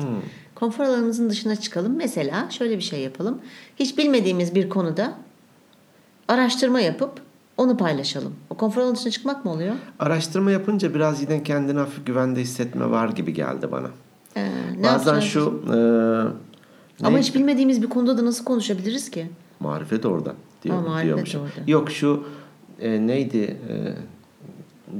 Konfor 0.55 0.83
alanımızın 0.83 1.29
dışına 1.29 1.55
çıkalım. 1.55 1.95
Mesela 1.95 2.49
şöyle 2.49 2.77
bir 2.77 2.83
şey 2.83 2.99
yapalım. 2.99 3.39
Hiç 3.75 3.97
bilmediğimiz 3.97 4.55
bir 4.55 4.69
konuda 4.69 5.13
araştırma 6.27 6.79
yapıp 6.79 7.24
onu 7.57 7.77
paylaşalım. 7.77 8.33
O 8.49 8.55
konfor 8.55 8.81
alanının 8.81 8.95
dışına 8.95 9.11
çıkmak 9.11 9.45
mı 9.45 9.51
oluyor? 9.51 9.75
Araştırma 9.99 10.51
yapınca 10.51 10.93
biraz 10.93 11.21
yine 11.21 11.43
kendini 11.43 11.79
hafif 11.79 12.05
güvende 12.05 12.41
hissetme 12.41 12.89
var 12.89 13.09
gibi 13.09 13.33
geldi 13.33 13.71
bana. 13.71 13.87
Ee, 14.37 14.43
ne 14.77 14.83
Bazen 14.83 14.89
yapacağız? 15.13 15.23
şu 15.23 15.63
e, 17.01 17.05
Ama 17.05 17.17
ne- 17.17 17.19
hiç 17.23 17.35
bilmediğimiz 17.35 17.81
bir 17.81 17.87
konuda 17.89 18.17
da 18.17 18.25
nasıl 18.25 18.45
konuşabiliriz 18.45 19.11
ki? 19.11 19.29
Marifet 19.59 20.05
orada 20.05 20.33
diyor, 20.63 20.75
Ha, 20.75 20.81
marifet 20.81 21.05
diyormuş. 21.05 21.35
orada. 21.35 21.71
Yok 21.71 21.91
şu 21.91 22.23
e, 22.79 23.07
neydi 23.07 23.37
e, 23.69 23.93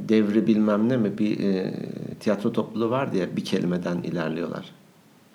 devri 0.09 0.47
bilmem 0.47 0.89
ne 0.89 0.97
mi 0.97 1.17
bir 1.17 1.39
e, 1.43 1.73
tiyatro 2.19 2.51
topluluğu 2.51 2.89
vardı 2.89 3.17
ya 3.17 3.35
bir 3.35 3.45
kelimeden 3.45 3.97
ilerliyorlar. 3.97 4.65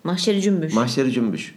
Mahşeri 0.04 0.40
cümbüş. 0.42 0.74
Mahşeri 0.74 1.12
cümbüş. 1.12 1.54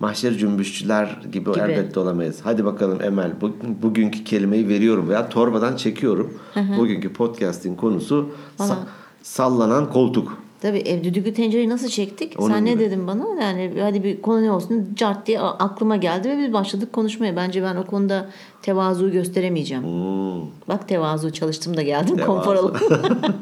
Mahşeri 0.00 0.38
cümbüşçüler 0.38 1.18
gibi, 1.32 1.52
Gibi. 1.52 1.58
elbette 1.60 2.00
olamayız. 2.00 2.40
Hadi 2.44 2.64
bakalım 2.64 3.02
Emel 3.02 3.30
bu, 3.40 3.52
bugünkü 3.82 4.24
kelimeyi 4.24 4.68
veriyorum 4.68 5.08
veya 5.08 5.28
torbadan 5.28 5.76
çekiyorum. 5.76 6.34
Bugünkü 6.78 7.12
podcast'in 7.12 7.74
konusu 7.76 8.30
sa- 8.58 8.76
sallanan 9.22 9.90
koltuk. 9.92 10.38
Tabii 10.60 10.78
ev 10.78 11.04
düdüklü 11.04 11.34
tencereyi 11.34 11.68
nasıl 11.68 11.88
çektik? 11.88 12.34
Onun 12.40 12.48
Sen 12.54 12.64
ne 12.64 12.70
gibi. 12.70 12.80
dedin 12.80 13.06
bana? 13.06 13.42
Yani 13.42 13.72
hadi 13.80 14.04
bir 14.04 14.22
konu 14.22 14.42
ne 14.42 14.50
olsun 14.50 14.88
cart 14.96 15.26
diye 15.26 15.40
aklıma 15.40 15.96
geldi 15.96 16.28
ve 16.28 16.38
biz 16.38 16.52
başladık 16.52 16.92
konuşmaya. 16.92 17.36
Bence 17.36 17.62
ben 17.62 17.76
o 17.76 17.86
konuda 17.86 18.30
tevazu 18.62 19.12
gösteremeyeceğim. 19.12 19.82
Hmm. 19.84 20.42
Bak 20.68 20.88
tevazu 20.88 21.32
çalıştım 21.32 21.76
da 21.76 21.82
geldim 21.82 22.16
Tevazu. 22.16 22.32
konfor 22.32 22.54
alanı. 22.56 22.76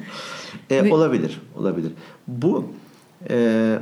E, 0.71 0.93
olabilir, 0.93 1.41
olabilir. 1.57 1.93
Bu 2.29 2.65
e, 3.31 3.79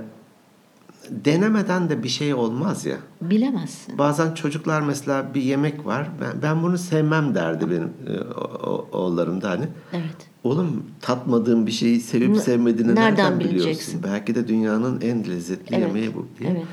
denemeden 1.11 1.89
de 1.91 2.03
bir 2.03 2.09
şey 2.09 2.35
olmaz 2.35 2.87
ya. 2.87 2.97
Bilemezsin. 3.21 3.99
Bazen 3.99 4.35
çocuklar 4.35 4.81
mesela 4.81 5.35
bir 5.35 5.43
yemek 5.43 5.87
var. 5.87 6.09
Ben, 6.21 6.43
ben 6.43 6.63
bunu 6.63 6.79
sevmem 6.79 7.35
derdi 7.35 7.71
benim 7.71 7.91
e, 8.07 8.21
o- 8.67 8.89
oğullarım 8.93 9.43
da 9.43 9.51
hani. 9.51 9.69
Evet. 9.93 10.17
Oğlum 10.45 10.83
tatmadığın 11.01 11.67
bir 11.67 11.73
şeyi 11.73 12.01
sevip 12.01 12.37
sevmediğini 12.37 12.95
nereden 12.95 13.17
nereden, 13.33 13.41
biliyorsun? 13.41 14.01
Belki 14.05 14.35
de 14.35 14.49
dünyanın 14.49 15.01
en 15.01 15.25
lezzetli 15.29 15.75
Evet, 15.77 15.87
yemeği 15.87 16.15
bu 16.15 16.27
diye. 16.39 16.51
evet. 16.51 16.65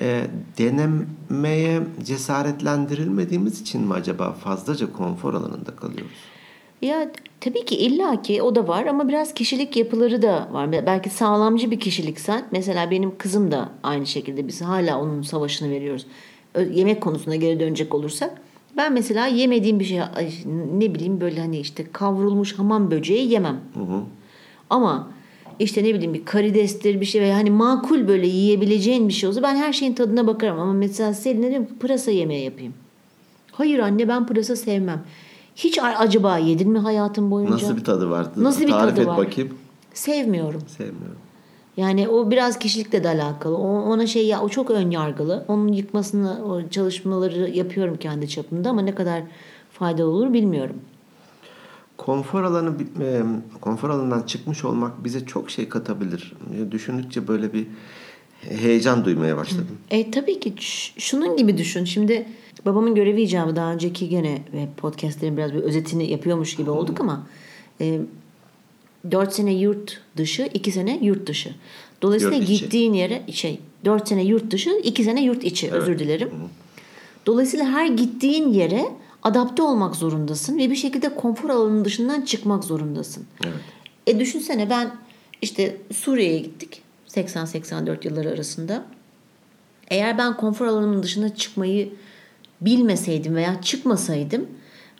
E, 0.00 0.26
denemeye 0.58 1.82
cesaretlendirilmediğimiz 2.04 3.60
için 3.60 3.80
mi 3.82 3.94
acaba 3.94 4.32
fazlaca 4.32 4.92
konfor 4.92 5.34
alanında 5.34 5.76
kalıyoruz? 5.76 6.16
Ya 6.82 7.10
tabii 7.44 7.64
ki 7.64 7.76
illaki 7.76 8.42
o 8.42 8.54
da 8.54 8.68
var 8.68 8.86
ama 8.86 9.08
biraz 9.08 9.34
kişilik 9.34 9.76
yapıları 9.76 10.22
da 10.22 10.48
var. 10.52 10.72
Belki 10.72 11.10
sağlamcı 11.10 11.70
bir 11.70 11.80
kişiliksen 11.80 12.44
mesela 12.50 12.90
benim 12.90 13.18
kızım 13.18 13.50
da 13.50 13.68
aynı 13.82 14.06
şekilde 14.06 14.48
biz 14.48 14.62
hala 14.62 15.00
onun 15.00 15.22
savaşını 15.22 15.70
veriyoruz. 15.70 16.06
Yemek 16.72 17.00
konusuna 17.00 17.36
geri 17.36 17.60
dönecek 17.60 17.94
olursak 17.94 18.40
ben 18.76 18.92
mesela 18.92 19.26
yemediğim 19.26 19.80
bir 19.80 19.84
şey 19.84 20.00
ne 20.72 20.94
bileyim 20.94 21.20
böyle 21.20 21.40
hani 21.40 21.58
işte 21.58 21.84
kavrulmuş 21.92 22.58
hamam 22.58 22.90
böceği 22.90 23.32
yemem. 23.32 23.60
Ama 24.70 25.10
işte 25.58 25.84
ne 25.84 25.94
bileyim 25.94 26.14
bir 26.14 26.24
karidestir 26.24 27.00
bir 27.00 27.06
şey 27.06 27.20
veya 27.20 27.36
hani 27.36 27.50
makul 27.50 28.08
böyle 28.08 28.26
yiyebileceğin 28.26 29.08
bir 29.08 29.12
şey 29.12 29.28
olsa 29.28 29.42
ben 29.42 29.56
her 29.56 29.72
şeyin 29.72 29.92
tadına 29.92 30.26
bakarım. 30.26 30.58
Ama 30.58 30.72
mesela 30.72 31.14
Selin'e 31.14 31.50
diyorum 31.50 31.66
ki 31.66 31.74
pırasa 31.80 32.10
yemeği 32.10 32.44
yapayım. 32.44 32.74
Hayır 33.52 33.78
anne 33.78 34.08
ben 34.08 34.26
pırasa 34.26 34.56
sevmem. 34.56 35.04
Hiç 35.56 35.78
acaba 35.98 36.38
yedin 36.38 36.70
mi 36.70 36.78
hayatın 36.78 37.30
boyunca? 37.30 37.54
Nasıl 37.54 37.76
bir 37.76 37.84
tadı 37.84 38.10
var? 38.10 38.26
Nasıl 38.36 38.60
bir 38.62 38.70
Tarif 38.70 38.90
tadı 38.90 39.00
et 39.00 39.06
var? 39.06 39.18
bakayım. 39.18 39.54
Sevmiyorum. 39.94 40.60
Sevmiyorum. 40.66 41.16
Yani 41.76 42.08
o 42.08 42.30
biraz 42.30 42.58
kişilikle 42.58 43.04
de 43.04 43.08
alakalı. 43.08 43.56
O, 43.56 43.68
ona 43.68 44.06
şey 44.06 44.26
ya 44.26 44.40
o 44.42 44.48
çok 44.48 44.70
ön 44.70 44.90
yargılı. 44.90 45.44
Onun 45.48 45.68
yıkmasını 45.68 46.44
o 46.44 46.68
çalışmaları 46.68 47.50
yapıyorum 47.50 47.96
kendi 47.96 48.28
çapımda 48.28 48.70
ama 48.70 48.82
ne 48.82 48.94
kadar 48.94 49.22
faydalı 49.72 50.10
olur 50.10 50.32
bilmiyorum. 50.32 50.76
Konfor 51.96 52.42
alanı 52.42 52.72
konfor 53.60 53.90
alanından 53.90 54.22
çıkmış 54.22 54.64
olmak 54.64 55.04
bize 55.04 55.26
çok 55.26 55.50
şey 55.50 55.68
katabilir. 55.68 56.32
E, 56.56 56.72
Düşündükçe 56.72 57.28
böyle 57.28 57.52
bir 57.52 57.66
heyecan 58.48 59.04
duymaya 59.04 59.36
başladım. 59.36 59.78
E 59.90 60.10
tabii 60.10 60.40
ki 60.40 60.52
şunun 60.98 61.36
gibi 61.36 61.58
düşün. 61.58 61.84
Şimdi 61.84 62.26
babamın 62.66 62.94
görevi 62.94 63.22
icabı 63.22 63.56
daha 63.56 63.72
önceki 63.72 64.08
gene 64.08 64.42
ve 64.52 64.68
podcastlerin 64.76 65.36
biraz 65.36 65.54
bir 65.54 65.58
özetini 65.58 66.10
yapıyormuş 66.10 66.56
gibi 66.56 66.70
olduk 66.70 67.00
ama 67.00 67.26
e, 67.80 68.00
4 69.10 69.32
sene 69.32 69.54
yurt 69.54 70.00
dışı, 70.16 70.48
2 70.54 70.72
sene 70.72 70.98
yurt 71.02 71.26
dışı. 71.26 71.54
Dolayısıyla 72.02 72.36
Yurt 72.36 72.48
içi. 72.48 72.62
gittiğin 72.62 72.92
yere 72.92 73.22
şey 73.32 73.60
4 73.84 74.08
sene 74.08 74.24
yurt 74.24 74.50
dışı, 74.50 74.70
2 74.84 75.04
sene 75.04 75.24
yurt 75.24 75.44
içi 75.44 75.70
özür 75.70 75.98
dilerim. 75.98 76.30
Dolayısıyla 77.26 77.66
her 77.66 77.86
gittiğin 77.86 78.48
yere 78.48 78.84
adapte 79.22 79.62
olmak 79.62 79.96
zorundasın 79.96 80.58
ve 80.58 80.70
bir 80.70 80.76
şekilde 80.76 81.14
konfor 81.14 81.50
alanının 81.50 81.84
dışından 81.84 82.22
çıkmak 82.22 82.64
zorundasın. 82.64 83.26
Evet. 83.44 83.54
E 84.06 84.20
düşünsene 84.20 84.70
ben 84.70 84.90
işte 85.42 85.76
Suriye'ye 85.92 86.38
gittik 86.38 86.82
80-84 87.16 88.06
yılları 88.06 88.28
arasında. 88.28 88.84
Eğer 89.88 90.18
ben 90.18 90.36
konfor 90.36 90.66
alanımın 90.66 91.02
dışına 91.02 91.34
çıkmayı 91.34 91.92
bilmeseydim 92.60 93.34
veya 93.34 93.62
çıkmasaydım 93.62 94.46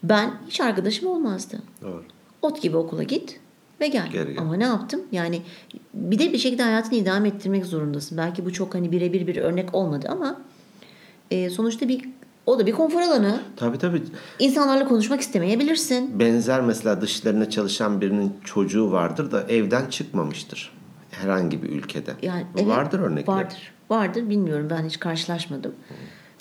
ben 0.03 0.31
hiç 0.49 0.61
arkadaşım 0.61 1.09
olmazdı. 1.09 1.59
Doğru. 1.83 2.05
Ot 2.43 2.63
gibi 2.63 2.77
okula 2.77 3.03
git 3.03 3.41
ve 3.81 3.89
gel. 3.89 4.09
Gel. 4.13 4.27
Ama 4.39 4.57
ne 4.57 4.65
yaptım? 4.65 5.01
Yani 5.13 5.43
bir 5.95 6.19
de 6.19 6.33
bir 6.33 6.39
şekilde 6.39 6.63
hayatını 6.63 6.99
idame 6.99 7.29
ettirmek 7.29 7.67
zorundasın. 7.67 8.19
Belki 8.19 8.45
bu 8.45 8.53
çok 8.53 8.75
hani 8.75 8.93
birebir 8.93 9.27
bir 9.27 9.37
örnek 9.37 9.75
olmadı 9.75 10.09
ama 10.11 10.41
e, 11.31 11.51
sonuçta 11.51 11.89
bir 11.89 12.09
O 12.47 12.59
da 12.59 12.67
bir 12.67 12.73
konfor 12.73 13.01
alanı. 13.01 13.41
Tabii 13.57 13.79
tabii. 13.79 14.03
İnsanlarla 14.39 14.89
konuşmak 14.89 15.21
istemeyebilirsin. 15.21 16.19
Benzer 16.19 16.61
mesela 16.61 17.01
dışlarına 17.01 17.51
çalışan 17.51 18.01
birinin 18.01 18.33
çocuğu 18.45 18.93
vardır 18.93 19.31
da 19.31 19.43
evden 19.43 19.87
çıkmamıştır. 19.87 20.73
Herhangi 21.21 21.63
bir 21.63 21.69
ülkede. 21.69 22.11
Yani 22.23 22.47
evet, 22.57 22.67
vardır 22.67 23.01
örnekler. 23.01 23.35
Vardır. 23.35 23.73
Vardır 23.91 24.31
bilmiyorum 24.31 24.67
ben 24.71 24.85
hiç 24.85 25.01
karşılaşmadım. 25.01 25.75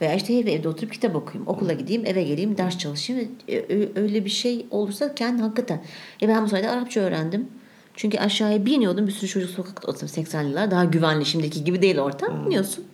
Veya 0.02 0.14
işte 0.14 0.38
hep 0.38 0.48
evde 0.48 0.70
oturup 0.70 0.94
kitap 0.94 1.16
okuyayım. 1.16 1.48
Okula 1.48 1.74
gideyim, 1.74 2.06
eve 2.06 2.24
geleyim, 2.24 2.58
ders 2.58 2.78
çalışayım. 2.78 3.32
E, 3.50 3.90
öyle 3.96 4.26
bir 4.26 4.30
şey 4.30 4.66
olursa 4.72 5.16
kendi 5.16 5.42
hakikaten. 5.42 5.84
E 6.22 6.28
ben 6.28 6.44
bu 6.44 6.50
sayede 6.50 6.70
Arapça 6.70 7.02
öğrendim. 7.02 7.48
Çünkü 7.96 8.18
aşağıya 8.18 8.66
bir 8.66 8.72
iniyordum. 8.72 9.08
Bir 9.08 9.12
sürü 9.12 9.30
çocuk 9.30 9.50
sokakta 9.50 9.92
oturup 9.92 10.10
80'liler. 10.10 10.72
Daha 10.72 10.86
güvenli 10.86 11.26
şimdiki 11.26 11.64
gibi 11.64 11.82
değil 11.82 12.00
ortam. 12.00 12.38
Hmm. 12.38 12.48
İniyorsun. 12.48 12.86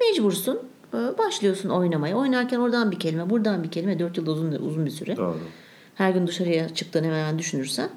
Mecbursun. 0.00 0.58
E, 0.94 1.18
başlıyorsun 1.18 1.68
oynamaya. 1.68 2.16
Oynarken 2.16 2.58
oradan 2.58 2.90
bir 2.90 2.98
kelime, 2.98 3.30
buradan 3.30 3.62
bir 3.62 3.70
kelime. 3.70 3.98
Dört 3.98 4.16
yılda 4.16 4.30
uzun, 4.30 4.52
uzun 4.52 4.86
bir 4.86 4.90
süre. 4.90 5.16
Doğru. 5.16 5.38
Her 5.94 6.10
gün 6.10 6.26
dışarıya 6.26 6.74
çıktığını 6.74 7.06
hemen 7.06 7.38
düşünürsen 7.38 7.88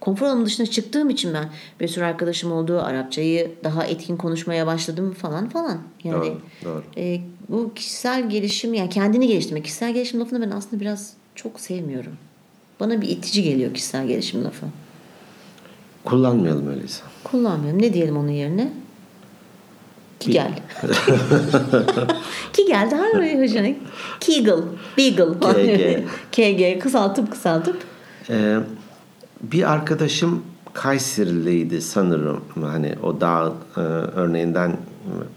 konfor 0.00 0.26
alanımın 0.26 0.46
dışına 0.46 0.66
çıktığım 0.66 1.10
için 1.10 1.34
ben 1.34 1.48
bir 1.80 1.88
sürü 1.88 2.04
arkadaşım 2.04 2.52
olduğu 2.52 2.80
Arapçayı 2.80 3.50
daha 3.64 3.84
etkin 3.84 4.16
konuşmaya 4.16 4.66
başladım 4.66 5.12
falan 5.12 5.48
falan. 5.48 5.78
Yani 6.04 6.26
doğru, 6.26 6.40
doğru. 6.64 6.82
E, 6.96 7.20
bu 7.48 7.74
kişisel 7.74 8.30
gelişim 8.30 8.74
yani 8.74 8.90
kendini 8.90 9.26
geliştirmek. 9.26 9.64
Kişisel 9.64 9.94
gelişim 9.94 10.20
lafını 10.20 10.46
ben 10.46 10.50
aslında 10.50 10.80
biraz 10.80 11.12
çok 11.34 11.60
sevmiyorum. 11.60 12.12
Bana 12.80 13.00
bir 13.00 13.08
itici 13.08 13.42
geliyor 13.42 13.74
kişisel 13.74 14.06
gelişim 14.06 14.44
lafı. 14.44 14.66
Kullanmayalım 16.04 16.68
öyleyse. 16.68 17.02
Kullanmıyorum. 17.24 17.82
Ne 17.82 17.94
diyelim 17.94 18.16
onun 18.16 18.28
yerine? 18.28 18.72
Ki 20.20 20.30
gel. 20.30 20.52
Ki 22.52 22.66
gel 22.66 22.90
daha 22.90 23.02
mı 23.02 23.42
hoşuna? 23.42 23.74
Kegel, 24.20 24.62
Beagle. 24.98 25.38
KG. 25.40 26.04
KG 26.32 26.82
kısaltıp 26.82 27.32
kısaltıp. 27.32 27.84
Ee, 28.30 28.56
bir 29.42 29.72
arkadaşım 29.72 30.42
Kayseriliydi 30.72 31.82
sanırım. 31.82 32.40
Hani 32.60 32.94
o 33.02 33.20
dağ 33.20 33.52
e, 33.76 33.80
örneğinden 33.80 34.76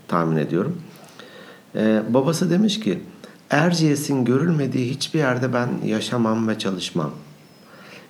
tahmin 0.08 0.38
ediyorum. 0.38 0.82
E, 1.76 2.02
babası 2.10 2.50
demiş 2.50 2.80
ki 2.80 3.00
Erciyes'in 3.50 4.26
görülmediği 4.26 4.90
hiçbir 4.90 5.20
yerde 5.20 5.54
ben 5.54 5.70
yaşamam 5.86 6.48
ve 6.48 6.60
çalışmam. 6.60 7.12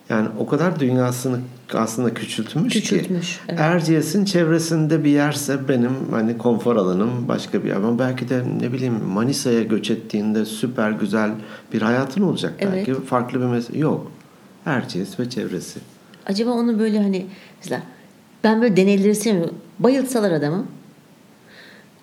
Yani 0.09 0.27
o 0.39 0.47
kadar 0.47 0.79
dünyasını 0.79 1.39
aslında 1.73 2.13
küçültmüş, 2.13 2.73
küçültmüş 2.73 3.37
ki. 3.37 3.43
Evet. 3.47 3.59
Erciyes'in 3.59 4.25
çevresinde 4.25 5.03
bir 5.03 5.09
yerse 5.09 5.67
benim 5.67 5.91
hani 6.11 6.37
konfor 6.37 6.75
alanım 6.75 7.27
başka 7.27 7.63
bir 7.63 7.69
yer. 7.69 7.75
Ama 7.75 7.99
belki 7.99 8.29
de 8.29 8.43
ne 8.61 8.73
bileyim 8.73 9.03
Manisa'ya 9.05 9.63
göç 9.63 9.91
ettiğinde 9.91 10.45
süper 10.45 10.91
güzel 10.91 11.31
bir 11.73 11.81
hayatın 11.81 12.21
olacak. 12.21 12.53
Evet. 12.59 12.73
Belki 12.73 13.05
farklı 13.05 13.39
bir 13.41 13.45
mesele. 13.45 13.79
Yok. 13.79 14.11
Erciyes 14.65 15.19
ve 15.19 15.29
çevresi. 15.29 15.79
Acaba 16.25 16.51
onu 16.51 16.79
böyle 16.79 16.97
hani 16.99 17.25
mesela 17.61 17.81
ben 18.43 18.61
böyle 18.61 18.77
deneyleri 18.77 19.15
sevmiyorum. 19.15 19.55
Bayıltsalar 19.79 20.31
adamı 20.31 20.65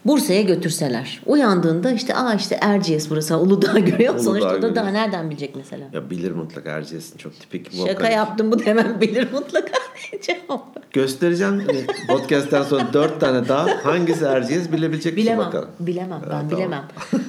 Bursa'ya 0.04 0.42
götürseler. 0.42 1.20
Uyandığında 1.26 1.90
işte 1.92 2.14
aa 2.14 2.34
işte 2.34 2.58
Erciyes 2.60 3.10
burası 3.10 3.38
Uludağ 3.38 3.78
görüyor. 3.78 4.14
Uludağ 4.14 4.22
Sonuçta 4.22 4.62
da 4.62 4.74
daha 4.74 4.90
nereden 4.90 5.30
bilecek 5.30 5.56
mesela? 5.56 5.84
Ya 5.92 6.10
bilir 6.10 6.32
mutlaka 6.32 6.70
Erciyes'in 6.70 7.18
çok 7.18 7.40
tipik. 7.40 7.72
Şaka 7.72 7.92
vokal. 7.92 8.12
yaptım 8.12 8.52
bu 8.52 8.62
hemen 8.62 9.00
bilir 9.00 9.28
mutlaka 9.32 9.72
cevap. 10.22 10.92
Göstereceğim 10.92 11.66
podcast'ten 12.08 12.62
sonra 12.62 12.92
dört 12.92 13.20
tane 13.20 13.48
daha 13.48 13.66
hangisi 13.84 14.24
Erciyes 14.24 14.72
bilebilecek 14.72 15.16
bilemem, 15.16 15.38
misin 15.38 15.52
bakalım. 15.52 15.70
Bilemem 15.80 16.22
ben 16.30 16.40
evet, 16.40 16.50
bilemem. 16.50 16.84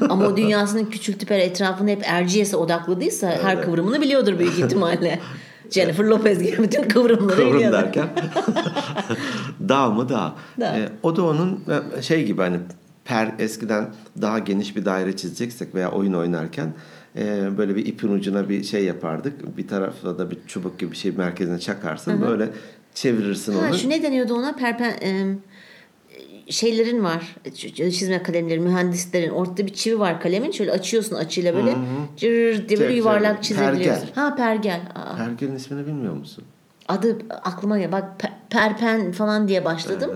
Ama 0.09 0.27
o 0.27 0.37
dünyasının 0.37 0.85
küçültüp 0.85 1.31
etrafını 1.31 1.89
hep 1.89 2.01
Erciyes'e 2.05 2.57
odakladıysa 2.57 3.31
evet. 3.31 3.43
her 3.43 3.61
kıvrımını 3.61 4.01
biliyordur 4.01 4.39
büyük 4.39 4.59
ihtimalle. 4.59 5.19
Jennifer 5.69 6.03
Lopez 6.03 6.43
gibi 6.43 6.63
bütün 6.63 6.83
kıvrımları 6.83 7.35
Kıvrım 7.37 7.53
biliyordu. 7.53 7.75
derken 7.75 8.09
dağ 9.69 9.89
mı 9.89 10.09
dağ. 10.09 10.35
dağ. 10.59 10.77
E, 10.77 10.89
o 11.03 11.15
da 11.15 11.23
onun 11.25 11.63
e, 11.97 12.01
şey 12.01 12.25
gibi 12.25 12.41
hani 12.41 12.57
per 13.05 13.31
eskiden 13.39 13.89
daha 14.21 14.39
geniş 14.39 14.75
bir 14.75 14.85
daire 14.85 15.15
çizeceksek 15.15 15.75
veya 15.75 15.91
oyun 15.91 16.13
oynarken 16.13 16.73
e, 17.15 17.57
böyle 17.57 17.75
bir 17.75 17.85
ipin 17.85 18.11
ucuna 18.11 18.49
bir 18.49 18.63
şey 18.63 18.85
yapardık. 18.85 19.57
Bir 19.57 19.67
tarafta 19.67 20.17
da 20.19 20.31
bir 20.31 20.37
çubuk 20.47 20.79
gibi 20.79 20.91
bir 20.91 20.97
şey 20.97 21.11
merkezine 21.11 21.59
çakarsın. 21.59 22.11
Hı-hı. 22.11 22.29
Böyle 22.29 22.49
çevirirsin 22.93 23.53
ha, 23.53 23.59
onu. 23.69 23.77
Şu 23.77 23.89
ne 23.89 24.03
deniyordu 24.03 24.33
ona? 24.33 24.55
Perpen 24.55 24.89
e, 25.03 25.35
şeylerin 26.49 27.03
var. 27.03 27.35
Çizme 27.55 28.23
kalemleri, 28.23 28.59
mühendislerin. 28.59 29.29
Ortada 29.29 29.65
bir 29.65 29.73
çivi 29.73 29.99
var 29.99 30.21
kalemin. 30.21 30.51
Şöyle 30.51 30.71
açıyorsun 30.71 31.15
açıyla 31.15 31.55
böyle. 31.55 31.75
Cır 32.17 32.69
diye 32.69 32.79
böyle 32.79 32.93
yuvarlak 32.93 33.43
çizebiliyorsun. 33.43 34.05
Pergel. 34.05 34.15
Ha 34.15 34.35
pergel. 34.35 34.81
Aa. 34.95 35.15
Pergelin 35.15 35.55
ismini 35.55 35.87
bilmiyor 35.87 36.13
musun? 36.13 36.43
Adı 36.87 37.17
aklıma 37.43 37.79
gel. 37.79 37.91
Bak 37.91 38.03
perpen 38.49 39.11
falan 39.11 39.47
diye 39.47 39.65
başladım. 39.65 40.11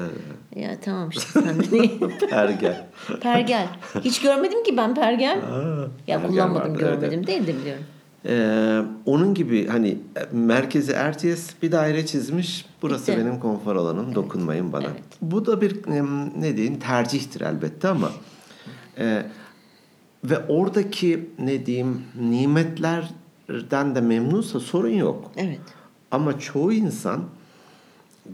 Ya 0.56 0.70
tamam 0.86 1.10
işte 1.10 1.40
sen 1.42 1.60
de 1.60 1.90
Pergel. 2.30 2.86
pergel. 3.22 3.68
Hiç 4.02 4.22
görmedim 4.22 4.64
ki 4.64 4.78
ben 4.78 4.96
pergel. 4.96 5.38
Aa, 5.38 5.88
ya 6.08 6.22
pergel 6.22 6.28
kullanmadım 6.28 6.72
vardı, 6.72 6.80
görmedim 6.80 7.20
evet. 7.20 7.28
değil 7.28 7.48
de 7.48 7.58
biliyorum. 7.58 7.84
Ee, 8.28 8.82
onun 9.06 9.34
gibi 9.34 9.68
hani 9.68 9.98
merkezi 10.32 10.92
Erciyes 10.92 11.50
bir 11.62 11.72
daire 11.72 12.06
çizmiş. 12.06 12.66
Burası 12.82 13.12
Bitti. 13.12 13.22
benim 13.22 13.40
konfor 13.40 13.76
alanım. 13.76 14.06
Evet. 14.06 14.16
Dokunmayın 14.16 14.74
bana. 14.74 14.84
Evet. 14.86 15.04
Bu 15.22 15.46
da 15.46 15.62
bir 15.62 15.82
ne 16.40 16.58
diyeyim 16.58 16.80
tercihtir 16.80 17.42
elbette 17.42 17.88
ama 17.88 18.12
e, 18.98 19.26
ve 20.24 20.40
oradaki 20.48 21.30
ne 21.40 21.66
diyeyim 21.66 22.02
nimetlerden 22.20 23.96
de 23.96 24.02
memnunsa 24.02 24.60
sorun 24.60 24.90
yok. 24.90 25.32
Evet. 25.38 25.60
Ama 26.12 26.40
çoğu 26.40 26.74
insan 26.74 27.24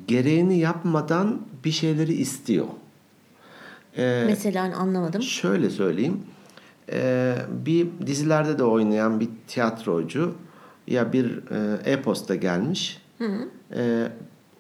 gereğini 0.08 0.60
yapmadan 0.60 1.42
bir 1.66 1.72
şeyleri 1.72 2.14
istiyor. 2.14 2.66
Ee, 3.98 4.24
Mesela 4.28 4.76
anlamadım. 4.76 5.22
Şöyle 5.22 5.70
söyleyeyim 5.70 6.22
e, 6.92 7.36
bir 7.66 7.88
dizilerde 8.06 8.60
de 8.60 8.64
oynayan 8.64 9.20
bir 9.20 9.30
tiyatrocu 9.48 10.34
ya 10.88 11.14
bir 11.14 11.40
e, 11.86 11.92
e-posta 11.92 12.36
gelmiş. 12.36 13.02
Hı 13.18 13.26
hı. 13.26 13.48
E, 13.76 14.08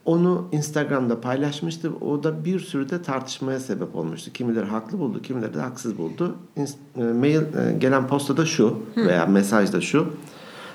onu 0.05 0.47
Instagram'da 0.51 1.21
paylaşmıştı. 1.21 1.91
O 2.01 2.23
da 2.23 2.45
bir 2.45 2.59
sürü 2.59 2.89
de 2.89 3.01
tartışmaya 3.01 3.59
sebep 3.59 3.95
olmuştu. 3.95 4.33
Kimileri 4.33 4.65
haklı 4.65 4.99
buldu, 4.99 5.21
kimileri 5.21 5.53
de 5.53 5.59
haksız 5.59 5.97
buldu. 5.97 6.35
E, 6.57 7.01
mail 7.03 7.41
e, 7.41 7.77
gelen 7.79 8.07
postada 8.07 8.45
şu 8.45 8.79
hı. 8.95 9.07
veya 9.07 9.25
mesajda 9.25 9.81
şu. 9.81 10.13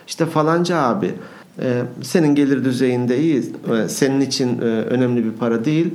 İşte 0.07 0.27
falanca 0.27 0.77
abi 0.77 1.15
e, 1.59 1.83
senin 2.03 2.35
gelir 2.35 2.65
düzeyinde 2.65 3.21
iyi. 3.21 3.53
E, 3.73 3.89
senin 3.89 4.21
için 4.21 4.59
e, 4.59 4.65
önemli 4.65 5.25
bir 5.25 5.33
para 5.33 5.65
değil. 5.65 5.95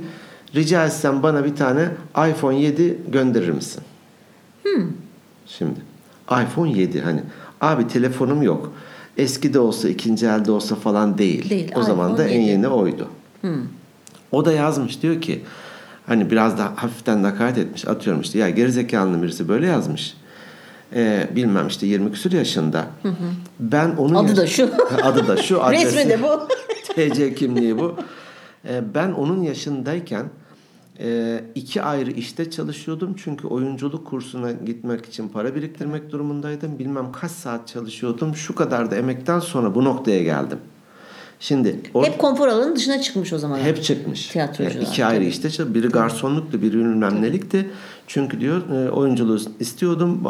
Rica 0.54 0.86
etsem 0.86 1.22
bana 1.22 1.44
bir 1.44 1.56
tane 1.56 1.88
iPhone 2.30 2.60
7 2.60 2.98
gönderir 3.08 3.48
misin? 3.48 3.82
Hmm. 4.62 4.88
Şimdi 5.58 5.80
iPhone 6.30 6.72
7 6.72 7.00
hani 7.00 7.20
abi 7.60 7.88
telefonum 7.88 8.42
yok. 8.42 8.72
Eski 9.16 9.54
de 9.54 9.58
olsa 9.58 9.88
ikinci 9.88 10.26
elde 10.26 10.52
olsa 10.52 10.74
falan 10.74 11.18
değil. 11.18 11.50
değil 11.50 11.72
o 11.74 11.82
zaman 11.82 12.18
da 12.18 12.24
7. 12.24 12.34
en 12.34 12.40
yeni 12.40 12.68
oydu. 12.68 13.08
Hmm. 13.40 13.62
O 14.32 14.44
da 14.44 14.52
yazmış 14.52 15.02
diyor 15.02 15.20
ki 15.20 15.42
hani 16.06 16.30
biraz 16.30 16.58
da 16.58 16.72
hafiften 16.76 17.22
nakaret 17.22 17.58
etmiş 17.58 17.88
atıyorum 17.88 18.22
işte 18.22 18.38
ya 18.38 18.50
gerizekalı 18.50 19.22
birisi 19.22 19.48
böyle 19.48 19.66
yazmış. 19.66 20.14
Ee, 20.94 21.28
bilmem 21.36 21.68
işte 21.68 21.86
20 21.86 22.12
küsur 22.12 22.32
yaşında. 22.32 22.86
Hı 23.02 23.08
hı. 23.08 23.14
Ben 23.60 23.90
onun 23.90 24.14
adı 24.14 24.28
yaş- 24.28 24.38
da 24.38 24.46
şu. 24.46 24.70
adı 25.02 25.28
da 25.28 25.36
şu. 25.36 25.60
Resmi 25.70 26.10
de 26.10 26.22
bu. 26.22 26.48
TC 26.94 27.34
kimliği 27.34 27.78
bu. 27.78 27.96
Ee, 28.68 28.94
ben 28.94 29.12
onun 29.12 29.42
yaşındayken 29.42 30.22
e, 30.24 30.28
iki 31.54 31.82
ayrı 31.82 32.10
işte 32.10 32.50
çalışıyordum 32.50 33.14
çünkü 33.24 33.46
oyunculuk 33.46 34.06
kursuna 34.06 34.52
gitmek 34.52 35.06
için 35.06 35.28
para 35.28 35.54
biriktirmek 35.54 36.12
durumundaydım. 36.12 36.78
Bilmem 36.78 37.12
kaç 37.12 37.30
saat 37.30 37.68
çalışıyordum. 37.68 38.36
Şu 38.36 38.54
kadar 38.54 38.90
da 38.90 38.96
emekten 38.96 39.38
sonra 39.38 39.74
bu 39.74 39.84
noktaya 39.84 40.22
geldim. 40.22 40.58
Şimdi 41.40 41.80
or- 41.94 42.06
hep 42.06 42.18
konfor 42.18 42.48
alanının 42.48 42.76
dışına 42.76 43.00
çıkmış 43.00 43.32
o 43.32 43.38
zaman. 43.38 43.58
Hep 43.58 43.82
çıkmış. 43.82 44.28
Tiyatrocular. 44.28 44.74
Yani 44.74 44.84
iki 44.84 45.04
ayrı 45.04 45.24
işte 45.24 45.74
biri 45.74 45.88
garsonluktu, 45.88 46.62
biri 46.62 46.72
bilmem 46.72 47.22
nelikti. 47.22 47.70
Çünkü 48.06 48.40
diyor 48.40 48.70
e, 48.70 48.90
oyunculuğu 48.90 49.40
istiyordum. 49.60 50.20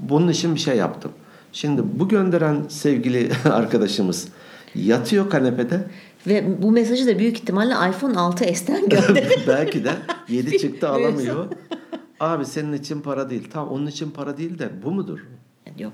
Bunun 0.00 0.28
için 0.28 0.54
bir 0.54 0.60
şey 0.60 0.76
yaptım. 0.76 1.10
Şimdi 1.52 1.82
bu 1.94 2.08
gönderen 2.08 2.56
sevgili 2.68 3.30
arkadaşımız 3.50 4.28
yatıyor 4.74 5.30
kanepede. 5.30 5.84
Ve 6.26 6.62
bu 6.62 6.70
mesajı 6.70 7.06
da 7.06 7.18
büyük 7.18 7.36
ihtimalle 7.36 7.72
iPhone 7.72 8.14
6s'ten 8.14 8.88
gönderdi. 8.88 9.42
Belki 9.46 9.84
de 9.84 9.92
7 10.28 10.58
çıktı 10.58 10.88
alamıyor. 10.88 11.48
Abi 12.20 12.44
senin 12.44 12.72
için 12.72 13.00
para 13.00 13.30
değil. 13.30 13.48
Tamam 13.52 13.72
onun 13.72 13.86
için 13.86 14.10
para 14.10 14.36
değil 14.36 14.58
de 14.58 14.70
bu 14.84 14.90
mudur? 14.90 15.18
Yok. 15.78 15.92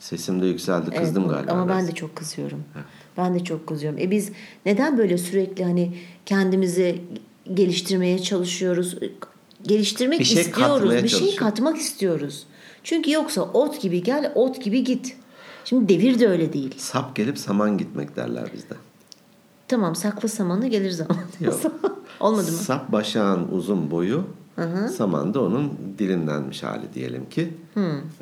Sesim 0.00 0.42
de 0.42 0.46
yükseldi. 0.46 0.90
Kızdım 0.90 1.22
evet, 1.22 1.34
galiba. 1.34 1.52
Ama 1.52 1.68
ben 1.68 1.86
de 1.86 1.92
çok 1.92 2.16
kızıyorum. 2.16 2.64
Evet. 2.74 2.84
Ben 3.16 3.34
de 3.34 3.44
çok 3.44 3.66
kızıyorum. 3.66 3.98
E 3.98 4.10
biz 4.10 4.32
neden 4.66 4.98
böyle 4.98 5.18
sürekli 5.18 5.64
hani 5.64 5.94
kendimizi 6.26 7.00
geliştirmeye 7.54 8.18
çalışıyoruz? 8.18 8.98
Geliştirmek 9.62 10.20
bir 10.20 10.24
şey 10.24 10.42
istiyoruz. 10.42 11.02
Bir 11.04 11.08
şey 11.08 11.36
katmak 11.36 11.76
istiyoruz. 11.76 12.46
Çünkü 12.84 13.10
yoksa 13.10 13.42
ot 13.42 13.80
gibi 13.80 14.02
gel, 14.02 14.32
ot 14.34 14.64
gibi 14.64 14.84
git. 14.84 15.16
Şimdi 15.64 15.88
devir 15.88 16.18
de 16.18 16.28
öyle 16.28 16.52
değil. 16.52 16.74
Sap 16.78 17.16
gelip 17.16 17.38
saman 17.38 17.78
gitmek 17.78 18.16
derler 18.16 18.50
bizde. 18.54 18.74
Tamam 19.68 19.94
saklı 19.94 20.28
samanı 20.28 20.66
gelir 20.66 20.90
zaman. 20.90 21.16
Yok. 21.40 21.60
Olmadı 22.20 22.42
mı? 22.52 22.58
Sap 22.58 22.92
başağın 22.92 23.48
uzun 23.52 23.90
boyu, 23.90 24.24
saman 24.96 25.34
da 25.34 25.40
onun 25.42 25.72
dilimlenmiş 25.98 26.62
hali 26.62 26.94
diyelim 26.94 27.28
ki. 27.28 27.48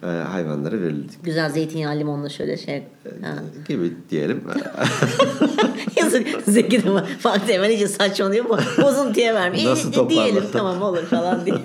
E, 0.03 0.07
hayvanlara 0.07 0.81
verildik 0.83 1.25
Güzel 1.25 1.51
zeytinyağı 1.51 1.99
limonla 1.99 2.29
şöyle 2.29 2.57
şey. 2.57 2.83
Ha. 3.23 3.35
gibi 3.68 3.92
diyelim. 4.11 4.40
Yazık 5.97 6.27
Zeki 6.47 6.85
de. 6.85 6.88
Fatih 7.18 7.55
hemen 7.55 7.70
iyice 7.70 7.88
saçmalıyor 7.88 8.44
mu? 8.44 8.59
Bozuntuya 8.83 9.35
vermiş. 9.35 9.64
Nasıl 9.64 9.92
toparlar? 9.92 10.11
diyelim 10.25 10.44
tamam 10.53 10.83
olur 10.83 11.03
falan 11.03 11.47
diye. 11.47 11.57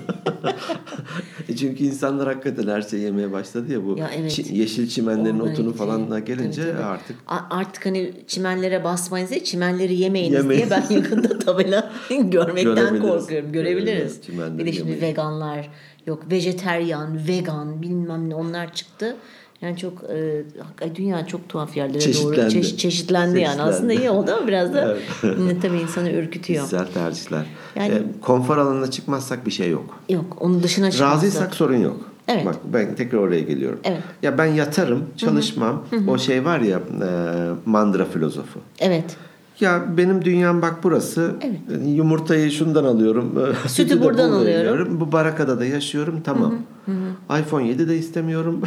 E 1.50 1.56
Çünkü 1.56 1.84
insanlar 1.84 2.28
hakikaten 2.28 2.68
her 2.68 2.82
şeyi 2.82 3.04
yemeye 3.04 3.32
başladı 3.32 3.74
ya 3.74 3.86
bu 3.86 3.98
Ya 3.98 4.10
evet. 4.18 4.32
çi- 4.40 4.54
yeşil 4.54 4.88
çimenlerin 4.90 5.40
Orman 5.40 5.52
otunu 5.54 5.74
falan 5.74 6.12
da 6.12 6.20
gelince 6.20 6.62
Tabii, 6.62 6.72
tabii. 6.74 6.84
artık 6.84 7.16
A- 7.28 7.58
artık 7.58 7.86
hani 7.86 8.14
çimenlere 8.28 8.84
basmayınız 8.84 9.32
diye 9.32 9.44
çimenleri 9.44 9.96
yemeyiniz 9.96 10.38
Yemeyin. 10.38 10.70
diye 10.70 10.72
ben 10.90 10.96
yakında 10.96 11.40
tabela 11.40 11.92
görmekten 12.10 12.76
Görebiliriz. 12.76 13.02
korkuyorum. 13.02 13.52
Görebiliriz. 13.52 14.02
Evet, 14.14 14.24
çimenleri 14.24 14.59
bir 14.60 14.66
de 14.66 14.72
şimdi 14.72 15.02
veganlar 15.02 15.70
yok 16.08 16.24
vejeteryan, 16.32 17.28
vegan 17.28 17.82
bilmem 17.82 18.30
ne 18.30 18.36
onlar 18.36 18.74
çıktı. 18.74 19.16
Yani 19.62 19.78
çok 19.78 20.04
e, 20.84 20.96
dünya 20.96 21.28
çok 21.28 21.50
tuhaf 21.50 21.78
yerlere 21.78 21.94
doğru 21.94 22.02
Çeşitlendi. 22.04 22.54
çeşit, 22.54 22.80
çeşitlendi 22.80 23.40
yani. 23.40 23.46
Çeşitlendi. 23.46 23.70
Aslında 23.72 23.94
iyi 23.94 24.10
oldu 24.10 24.32
ama 24.38 24.48
biraz 24.48 24.74
da 24.74 24.98
yine 25.24 25.60
tabii 25.60 25.78
insanı 25.80 26.12
ürkütüyor. 26.12 26.64
güzel 26.64 26.86
tercihler. 26.94 27.46
Yani- 27.76 27.94
E, 27.94 28.02
konfor 28.22 28.58
alanına 28.58 28.92
çıkmazsak 28.92 29.46
bir 29.46 29.52
şey 29.52 29.70
yok. 29.70 30.00
Yok 30.10 30.38
onun 30.40 30.64
dışına 30.64 30.92
çıkmazsa. 30.92 31.16
Razıysak 31.16 31.56
sorun 31.56 31.78
yok. 31.78 31.98
Evet. 32.28 32.46
Bak 32.46 32.56
ben 32.74 32.96
tekrar 32.96 33.18
oraya 33.20 33.42
geliyorum. 33.42 33.80
Evet. 33.84 34.02
Ya 34.24 34.38
ben 34.38 34.46
yatarım, 34.46 35.06
çalışmam. 35.18 35.86
O 36.08 36.18
şey 36.18 36.46
var 36.46 36.60
ya 36.60 36.78
e, 36.78 37.10
mandıra 37.66 38.06
filozofu. 38.06 38.60
Evet. 38.80 39.06
Ya 39.60 39.98
benim 39.98 40.26
dünyam 40.26 40.62
bak 40.62 40.76
burası. 40.84 41.36
Evet. 41.42 41.60
Yumurtayı 41.86 42.52
şundan 42.52 42.84
alıyorum. 42.84 43.54
Sütü 43.68 43.90
de 44.00 44.04
buradan 44.04 44.32
alıyorum. 44.32 45.00
Bu 45.00 45.12
barakada 45.12 45.60
da 45.60 45.66
yaşıyorum. 45.66 46.22
Tamam. 46.24 46.56
iPhone 47.42 47.68
7 47.68 47.90
de 47.90 47.98
istemiyorum. 47.98 48.62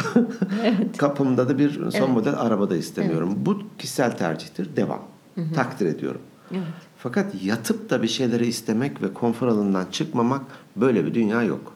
Kapımda 0.96 1.48
da 1.48 1.58
bir 1.58 1.90
son 1.90 2.10
model 2.10 2.34
araba 2.38 2.70
da 2.70 2.76
istemiyorum. 2.76 3.34
Bu 3.36 3.58
kişisel 3.78 4.16
tercihtir. 4.16 4.76
Devam. 4.76 5.00
Takdir 5.54 5.86
ediyorum. 5.86 6.20
Evet. 6.50 6.62
Fakat 6.98 7.42
yatıp 7.44 7.90
da 7.90 8.02
bir 8.02 8.08
şeyleri 8.08 8.46
istemek 8.46 9.02
ve 9.02 9.12
konfor 9.14 9.46
alanından 9.48 9.86
çıkmamak 9.90 10.40
böyle 10.76 11.06
bir 11.06 11.14
dünya 11.14 11.42
yok. 11.42 11.72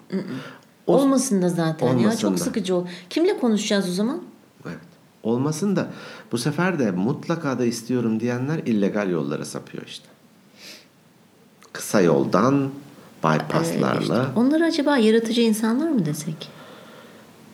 O- 0.86 0.94
Olmasın 0.96 1.42
da 1.42 1.48
zaten 1.48 1.86
ya 1.86 1.92
Olmasın 1.94 2.18
çok 2.18 2.32
da. 2.32 2.36
sıkıcı 2.38 2.74
ol. 2.76 2.86
Kimle 3.10 3.38
konuşacağız 3.38 3.88
o 3.88 3.92
zaman? 3.92 4.22
Evet. 5.26 5.36
Olmasın 5.36 5.76
da 5.76 5.86
bu 6.32 6.38
sefer 6.38 6.78
de 6.78 6.90
mutlaka 6.90 7.58
da 7.58 7.64
istiyorum 7.64 8.20
diyenler 8.20 8.58
illegal 8.58 9.10
yollara 9.10 9.44
sapıyor 9.44 9.84
işte. 9.86 10.06
Kısa 11.72 12.00
yoldan 12.00 12.70
bypasslarla 13.24 14.00
İşte 14.00 14.16
onları 14.36 14.64
acaba 14.64 14.96
yaratıcı 14.98 15.40
insanlar 15.40 15.88
mı 15.88 16.06
desek? 16.06 16.48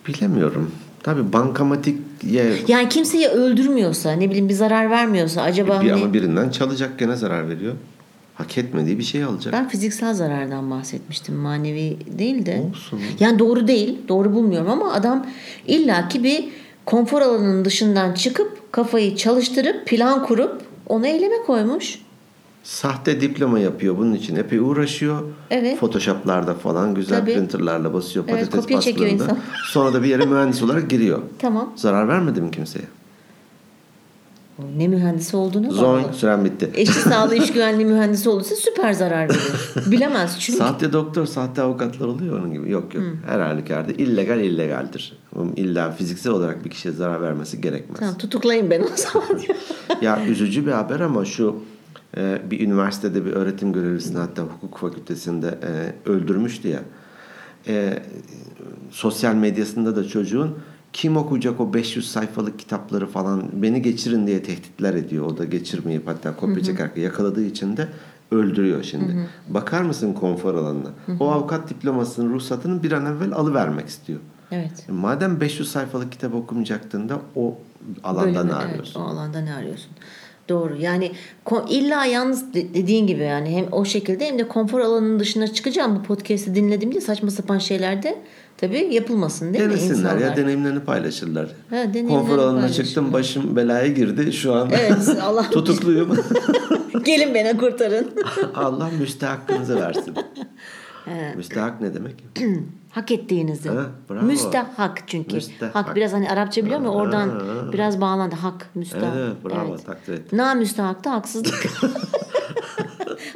bilemiyorum. 0.07 0.71
Tabii 1.03 1.33
bankamatik 1.33 1.99
ye 2.23 2.55
Yani 2.67 2.89
kimseyi 2.89 3.27
öldürmüyorsa, 3.27 4.11
ne 4.11 4.29
bileyim 4.29 4.49
bir 4.49 4.53
zarar 4.53 4.89
vermiyorsa 4.89 5.41
acaba 5.41 5.81
bir 5.81 5.89
hani 5.89 6.03
ama 6.03 6.13
birinden 6.13 6.49
çalacak 6.49 6.99
gene 6.99 7.15
zarar 7.15 7.49
veriyor. 7.49 7.73
Hak 8.35 8.57
etmediği 8.57 8.99
bir 8.99 9.03
şey 9.03 9.23
alacak. 9.23 9.53
ben 9.53 9.67
fiziksel 9.67 10.13
zarardan 10.13 10.71
bahsetmiştim. 10.71 11.35
Manevi 11.35 11.97
değil 12.17 12.45
de. 12.45 12.63
Olsun. 12.69 12.99
Yani 13.19 13.39
doğru 13.39 13.67
değil. 13.67 13.97
Doğru 14.07 14.33
bulmuyorum 14.33 14.69
ama 14.69 14.93
adam 14.93 15.25
illaki 15.67 16.23
bir 16.23 16.45
konfor 16.85 17.21
alanının 17.21 17.65
dışından 17.65 18.13
çıkıp 18.13 18.71
kafayı 18.71 19.15
çalıştırıp 19.15 19.87
plan 19.87 20.25
kurup 20.25 20.61
onu 20.87 21.07
eyleme 21.07 21.37
koymuş. 21.45 21.99
Sahte 22.63 23.21
diploma 23.21 23.59
yapıyor. 23.59 23.97
Bunun 23.97 24.13
için 24.13 24.35
epey 24.35 24.59
uğraşıyor. 24.59 25.21
Evet. 25.51 25.79
Photoshop'larda 25.79 26.53
falan 26.53 26.95
güzel 26.95 27.19
Tabii. 27.19 27.33
printerlarla 27.33 27.93
basıyor 27.93 28.25
Evet, 28.27 28.51
patates 28.51 28.85
kopya 28.85 29.07
insan. 29.07 29.37
Sonra 29.65 29.93
da 29.93 30.03
bir 30.03 30.07
yere 30.07 30.25
mühendis 30.25 30.63
olarak 30.63 30.89
giriyor. 30.89 31.21
Tamam. 31.39 31.73
Zarar 31.75 32.07
vermedi 32.07 32.41
mi 32.41 32.51
kimseye? 32.51 32.85
Ne 34.77 34.87
mühendisi 34.87 35.37
olduğuna 35.37 35.69
bağlı. 35.69 35.75
Zoink 35.75 36.15
süren 36.15 36.45
bitti. 36.45 36.69
Eşit 36.75 36.95
sağlığı 36.95 37.35
iş 37.35 37.53
güvenliği 37.53 37.85
mühendisi 37.85 38.29
olursa 38.29 38.55
süper 38.55 38.93
zarar 38.93 39.29
verir. 39.29 39.91
Bilemez 39.91 40.39
çünkü. 40.39 40.59
Sahte 40.59 40.93
doktor, 40.93 41.25
sahte 41.25 41.61
avukatlar 41.61 42.07
oluyor 42.07 42.39
onun 42.39 42.53
gibi. 42.53 42.71
Yok 42.71 42.93
yok. 42.95 43.03
Her 43.27 43.39
halükarda 43.39 43.91
illegal 43.91 44.39
illegaldir. 44.39 45.17
İlla 45.55 45.91
fiziksel 45.91 46.33
olarak 46.33 46.65
bir 46.65 46.69
kişiye 46.69 46.93
zarar 46.93 47.21
vermesi 47.21 47.61
gerekmez. 47.61 47.99
Tamam 47.99 48.17
tutuklayın 48.17 48.71
beni 48.71 48.83
o 48.83 48.89
zaman. 48.95 49.41
Ya 50.01 50.25
üzücü 50.25 50.65
bir 50.65 50.71
haber 50.71 50.99
ama 50.99 51.25
şu 51.25 51.55
e, 52.17 52.41
bir 52.51 52.59
üniversitede 52.59 53.25
bir 53.25 53.31
öğretim 53.31 53.73
görevlisini 53.73 54.17
hatta 54.17 54.41
hukuk 54.41 54.77
fakültesinde 54.77 55.47
e, 55.47 56.09
öldürmüştü 56.09 56.67
ya. 56.67 56.79
E, 57.67 58.03
sosyal 58.91 59.35
medyasında 59.35 59.95
da 59.95 60.07
çocuğun 60.07 60.55
kim 60.93 61.17
okuyacak 61.17 61.59
o 61.59 61.73
500 61.73 62.11
sayfalık 62.11 62.59
kitapları 62.59 63.07
falan 63.07 63.43
beni 63.53 63.81
geçirin 63.81 64.27
diye 64.27 64.43
tehditler 64.43 64.93
ediyor. 64.93 65.25
O 65.25 65.37
da 65.37 65.45
geçirmeyip 65.45 66.07
hatta 66.07 66.35
kopya 66.35 66.63
çekerken 66.63 67.01
yakaladığı 67.01 67.43
için 67.45 67.77
de 67.77 67.87
öldürüyor 68.31 68.83
şimdi. 68.83 69.29
Bakar 69.49 69.81
mısın 69.81 70.13
konfor 70.13 70.55
alanına? 70.55 70.89
O 71.19 71.31
avukat 71.31 71.69
diplomasının 71.69 72.33
ruhsatını 72.33 72.83
bir 72.83 72.91
an 72.91 73.05
evvel 73.05 73.33
alıvermek 73.33 73.87
istiyor. 73.87 74.19
evet. 74.51 74.85
E, 74.89 74.91
Madem 74.91 75.39
500 75.41 75.71
sayfalık 75.71 76.11
kitap 76.11 76.33
okumayacaktın 76.35 77.09
da 77.09 77.19
o 77.35 77.57
alanda 78.03 78.25
Bölümü, 78.25 78.47
ne 78.47 78.53
evet, 78.55 78.69
arıyorsun? 78.71 79.01
o 79.01 79.03
alanda 79.03 79.39
ne 79.41 79.53
arıyorsun? 79.53 79.91
Doğru. 80.49 80.75
Yani 80.79 81.11
illa 81.69 82.05
yalnız 82.05 82.53
de- 82.53 82.73
dediğin 82.73 83.07
gibi 83.07 83.23
yani 83.23 83.49
hem 83.55 83.65
o 83.71 83.85
şekilde 83.85 84.25
hem 84.25 84.39
de 84.39 84.47
konfor 84.47 84.79
alanının 84.79 85.19
dışına 85.19 85.47
çıkacağım 85.53 85.95
bu 85.95 86.03
podcast'i 86.03 86.55
dinlediğimde 86.55 87.01
saçma 87.01 87.31
sapan 87.31 87.57
şeyler 87.57 88.03
de 88.03 88.15
tabii 88.57 88.93
yapılmasın 88.93 89.53
değil 89.53 89.65
mi 89.65 89.69
Denesinler 89.71 89.95
insanlar? 89.95 90.17
ya 90.17 90.35
deneyimlerini 90.37 90.79
paylaşırlar. 90.79 91.49
deneyimlerini 91.71 92.07
Konfor 92.07 92.37
alanına 92.37 92.69
çıktım 92.69 93.13
başım 93.13 93.55
belaya 93.55 93.87
girdi 93.87 94.33
şu 94.33 94.53
an 94.53 94.69
Evet, 94.79 95.17
Allah- 95.21 95.49
tutukluyum. 95.51 96.17
Gelin 97.05 97.33
beni 97.33 97.57
kurtarın. 97.57 98.11
Allah 98.55 98.89
müstehakkınızı 98.99 99.75
versin. 99.75 100.13
Müstehak 101.35 101.81
ne 101.81 101.93
demek? 101.93 102.15
Hak 102.93 103.11
ettiğinizi. 103.11 103.69
Ha, 103.69 103.85
bravo. 104.09 104.25
Müstehak 104.25 105.03
çünkü. 105.07 105.35
Müstehak. 105.35 105.75
Hak 105.75 105.95
biraz 105.95 106.13
hani 106.13 106.29
Arapça 106.29 106.65
biliyor 106.65 106.79
musun? 106.79 106.93
Oradan 106.93 107.29
Ha. 107.29 107.39
biraz 107.73 108.01
bağlandı. 108.01 108.35
Hak, 108.35 108.69
müstehak. 108.75 109.15
Evet, 109.17 109.33
bravo, 109.45 109.77
takdir 109.77 110.13
ettim. 110.13 110.37
Na 110.37 110.53
müstehak 110.53 111.03
da 111.03 111.11
haksızlık. 111.11 111.65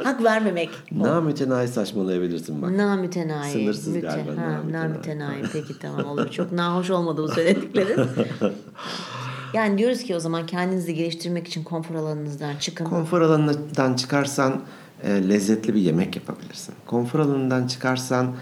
Hak 0.04 0.24
vermemek. 0.24 0.70
Namütenayi 0.92 1.68
saçmalayabilirsin 1.68 2.62
bak. 2.62 2.72
Na 2.72 2.96
mütenayi. 2.96 3.52
Sınırsız 3.54 3.96
Müte- 3.96 4.02
galiba, 4.02 4.32
Ha, 4.42 4.62
na 4.72 4.84
mütenayi. 4.84 5.44
Peki 5.54 5.80
tamam 5.80 6.06
olur. 6.06 6.30
Çok 6.32 6.52
nahoş 6.52 6.90
olmadı 6.90 7.24
bu 7.24 7.28
söylediklerin. 7.28 8.06
yani 9.54 9.78
diyoruz 9.78 10.00
ki 10.04 10.16
o 10.16 10.20
zaman 10.20 10.46
kendinizi 10.46 10.94
geliştirmek 10.94 11.48
için 11.48 11.64
konfor 11.64 11.96
alanınızdan 11.96 12.56
çıkın. 12.60 12.86
Konfor 12.86 13.22
alanından 13.22 13.94
çıkarsan 13.94 14.62
e, 15.04 15.30
lezzetli 15.30 15.76
bir 15.76 15.82
yemek 15.82 16.16
yapabilirsin. 16.16 16.76
Konfor 16.86 17.20
alanından 17.20 17.68
çıkarsan 17.68 18.36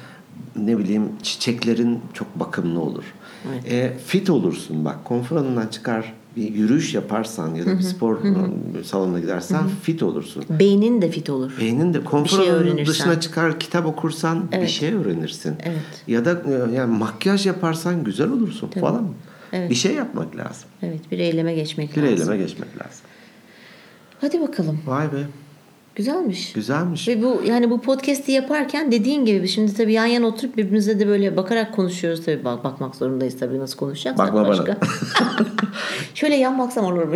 ne 0.56 0.78
bileyim 0.78 1.10
çiçeklerin 1.24 2.00
çok 2.13 2.39
bakımlı 2.39 2.80
olur. 2.80 3.04
E, 3.70 3.94
fit 4.06 4.30
olursun 4.30 4.86
bak. 4.86 5.06
Konfor 5.06 5.36
alanından 5.38 5.68
çıkar 5.68 6.13
bir 6.36 6.54
yürüyüş 6.54 6.94
yaparsan 6.94 7.56
ya 7.56 7.65
da 7.65 7.78
bir 7.78 7.84
spor 7.84 8.18
salonuna 8.84 9.20
gidersen 9.20 9.68
fit 9.84 10.04
olursun. 10.04 10.46
Beynin 10.50 11.02
de 11.02 11.10
fit 11.12 11.30
olur. 11.30 11.52
Beynin 11.60 11.94
de 11.94 12.04
konfor 12.04 12.38
şey 12.38 12.52
alanının 12.52 12.86
dışına 12.86 13.20
çıkar 13.20 13.60
kitap 13.60 13.86
okursan 13.86 14.52
bir 14.52 14.68
şey 14.68 14.94
öğrenirsin. 14.94 15.56
Evet. 15.63 16.04
Ya 16.08 16.26
da 16.26 16.32
e, 16.32 16.76
yani 16.76 16.98
makyaj 16.98 17.46
yaparsan 17.46 18.04
güzel 18.04 18.30
olursun 18.30 18.68
falan. 18.68 19.08
Evet. 19.54 19.70
Bir 19.70 19.76
şey 19.76 19.94
yapmak 19.94 20.36
lazım. 20.36 20.70
Evet 20.82 21.12
bir 21.12 21.20
eyleme 21.20 21.54
geçmek 21.56 21.96
Bir 21.96 22.02
lazım. 22.02 22.13
eyleme 22.18 22.38
geçmek 22.38 22.70
lazım. 22.70 23.06
Hadi 24.22 24.41
bakalım. 24.41 24.80
Vay 24.86 25.06
be. 25.13 25.18
Güzelmiş. 25.95 26.53
Güzelmiş. 26.53 27.08
Ve 27.08 27.23
bu 27.23 27.41
yani 27.45 27.69
bu 27.69 27.81
podcast'i 27.81 28.31
yaparken 28.31 28.91
dediğin 28.91 29.25
gibi 29.25 29.47
şimdi 29.47 29.73
tabii 29.73 29.93
yan 29.93 30.05
yana 30.05 30.27
oturup 30.27 30.58
birbirimize 30.58 30.99
de 30.99 31.08
böyle 31.08 31.38
bakarak 31.38 31.75
konuşuyoruz 31.75 32.25
tabii 32.25 32.45
bak, 32.45 32.63
bakmak 32.63 32.95
zorundayız 32.95 33.39
tabii 33.39 33.60
nasıl 33.60 33.77
konuşacağız 33.77 34.17
Bakma 34.17 34.47
bana. 34.47 34.65
Şöyle 36.15 36.36
yan 36.36 36.60
baksam 36.60 36.86
olur 36.86 37.03
mu? 37.03 37.15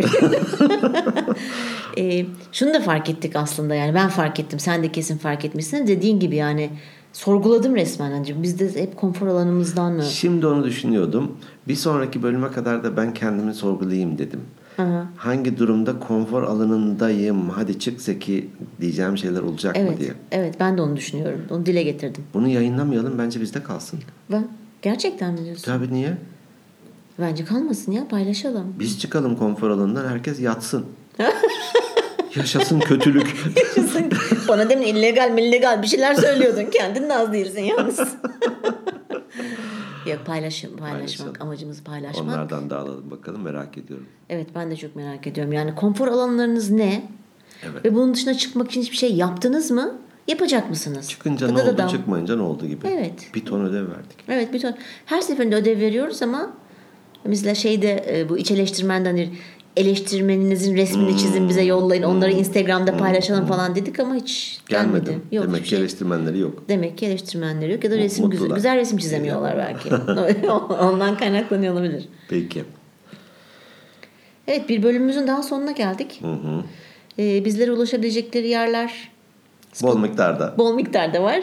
e, 1.98 2.26
şunu 2.52 2.74
da 2.74 2.80
fark 2.80 3.10
ettik 3.10 3.36
aslında 3.36 3.74
yani 3.74 3.94
ben 3.94 4.08
fark 4.08 4.40
ettim 4.40 4.58
sen 4.58 4.82
de 4.82 4.92
kesin 4.92 5.18
fark 5.18 5.44
etmişsin 5.44 5.86
dediğin 5.86 6.20
gibi 6.20 6.36
yani 6.36 6.70
sorguladım 7.12 7.76
resmen 7.76 8.10
hani 8.10 8.42
biz 8.42 8.60
de 8.60 8.82
hep 8.82 8.96
konfor 8.96 9.26
alanımızdan 9.26 9.92
mı? 9.92 10.02
Şimdi 10.02 10.46
onu 10.46 10.64
düşünüyordum. 10.64 11.36
Bir 11.68 11.76
sonraki 11.76 12.22
bölüme 12.22 12.48
kadar 12.48 12.84
da 12.84 12.96
ben 12.96 13.14
kendimi 13.14 13.54
sorgulayayım 13.54 14.18
dedim. 14.18 14.40
Hı. 14.76 15.04
Hangi 15.16 15.58
durumda 15.58 15.98
konfor 15.98 16.42
alanındayım? 16.42 17.48
Hadi 17.50 17.78
çık 17.78 18.00
Zeki 18.00 18.50
diyeceğim 18.80 19.18
şeyler 19.18 19.40
olacak 19.40 19.76
mı 19.76 19.82
Evet, 19.82 20.00
diye. 20.00 20.10
evet 20.32 20.54
ben 20.60 20.78
de 20.78 20.82
onu 20.82 20.96
düşünüyorum. 20.96 21.40
Onu 21.50 21.66
dile 21.66 21.82
getirdim. 21.82 22.24
Bunu 22.34 22.48
yayınlamayalım 22.48 23.18
bence 23.18 23.40
bizde 23.40 23.62
kalsın. 23.62 24.00
Ben 24.32 24.48
Gerçekten 24.82 25.32
mi 25.32 25.44
diyorsun? 25.44 25.62
Tabii 25.64 25.92
niye? 25.94 26.16
Bence 27.18 27.44
kalmasın 27.44 27.92
ya 27.92 28.08
paylaşalım. 28.08 28.74
Biz 28.78 29.00
çıkalım 29.00 29.36
konfor 29.36 29.70
alanından 29.70 30.08
herkes 30.08 30.40
yatsın. 30.40 30.86
Yaşasın 32.36 32.80
kötülük. 32.80 33.36
Bana 34.48 34.70
demin 34.70 34.86
illegal 34.86 35.38
illegal 35.38 35.82
bir 35.82 35.86
şeyler 35.86 36.14
söylüyordun. 36.14 36.64
Kendin 36.72 37.08
de 37.08 37.14
az 37.14 37.32
değilsin 37.32 37.62
yalnız. 37.62 37.98
Yok 40.16 40.26
paylaşım, 40.26 40.76
paylaşmak. 40.76 40.98
Paylaşalım. 41.00 41.34
Amacımız 41.40 41.82
paylaşmak. 41.82 42.24
Onlardan 42.24 42.70
da 42.70 42.78
alalım 42.78 43.10
bakalım 43.10 43.42
merak 43.42 43.78
ediyorum. 43.78 44.06
Evet 44.28 44.46
ben 44.54 44.70
de 44.70 44.76
çok 44.76 44.96
merak 44.96 45.26
ediyorum. 45.26 45.52
Yani 45.52 45.74
konfor 45.74 46.08
alanlarınız 46.08 46.70
ne? 46.70 47.02
Evet. 47.62 47.84
Ve 47.84 47.94
bunun 47.94 48.14
dışına 48.14 48.34
çıkmak 48.34 48.70
için 48.70 48.80
hiçbir 48.80 48.96
şey 48.96 49.14
yaptınız 49.14 49.70
mı? 49.70 49.94
Yapacak 50.28 50.70
mısınız? 50.70 51.08
Çıkınca 51.08 51.48
Dı 51.48 51.54
ne 51.54 51.62
oldu 51.62 51.78
dam. 51.78 51.88
çıkmayınca 51.88 52.36
ne 52.36 52.42
oldu 52.42 52.66
gibi. 52.66 52.86
Evet. 52.86 53.30
Bir 53.34 53.44
ton 53.44 53.64
ödev 53.64 53.82
verdik. 53.82 54.16
Evet 54.28 54.52
bir 54.52 54.60
ton. 54.60 54.74
Her 55.06 55.20
seferinde 55.20 55.56
ödev 55.56 55.80
veriyoruz 55.80 56.22
ama 56.22 56.50
mesela 57.24 57.54
şeyde 57.54 58.04
e, 58.08 58.28
bu 58.28 58.38
iç 58.38 58.50
eleştirmenden 58.50 59.16
eleştirmeninizin 59.76 60.76
resmini 60.76 61.18
çizin 61.18 61.48
bize 61.48 61.62
yollayın 61.62 62.02
onları 62.02 62.32
Instagram'da 62.32 62.96
paylaşalım 62.96 63.46
falan 63.46 63.74
dedik 63.74 64.00
ama 64.00 64.14
hiç 64.14 64.60
gelmedi. 64.68 65.18
Yok 65.32 65.44
Demek 65.46 65.62
ki 65.62 65.68
şey. 65.68 65.78
eleştirmenleri 65.78 66.38
yok. 66.38 66.64
Demek 66.68 66.98
ki 66.98 67.06
eleştirmenleri 67.06 67.72
yok 67.72 67.84
ya 67.84 67.90
da 67.90 67.96
resim 67.96 68.30
güzel, 68.30 68.48
güzel 68.48 68.76
resim 68.76 68.98
çizemiyorlar 68.98 69.56
belki. 69.58 69.94
Ondan 70.80 71.16
kaynaklanıyor 71.18 71.74
olabilir. 71.74 72.08
Peki. 72.28 72.64
Evet 74.48 74.68
bir 74.68 74.82
bölümümüzün 74.82 75.26
daha 75.26 75.42
sonuna 75.42 75.72
geldik. 75.72 76.18
Hı 76.22 76.32
hı. 76.32 76.62
Ee, 77.18 77.44
bizlere 77.44 77.72
ulaşabilecekleri 77.72 78.48
yerler 78.48 79.10
Bol 79.82 79.98
miktarda. 79.98 80.54
bol 80.58 80.74
miktarda 80.74 81.22
var. 81.22 81.40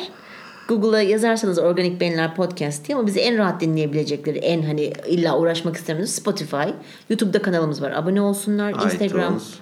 Google'a 0.67 1.01
yazarsanız 1.01 1.59
Organik 1.59 2.01
Beyinler 2.01 2.35
Podcast 2.35 2.87
diye 2.87 2.97
ama 2.97 3.07
bizi 3.07 3.19
en 3.19 3.37
rahat 3.37 3.61
dinleyebilecekleri 3.61 4.37
en 4.37 4.61
hani 4.61 4.93
illa 5.07 5.39
uğraşmak 5.39 5.75
istemiyoruz 5.75 6.13
Spotify. 6.13 6.69
YouTube'da 7.09 7.41
kanalımız 7.41 7.81
var. 7.81 7.91
Abone 7.91 8.21
olsunlar. 8.21 8.85
Instagram, 8.85 9.33
iTunes, 9.33 9.53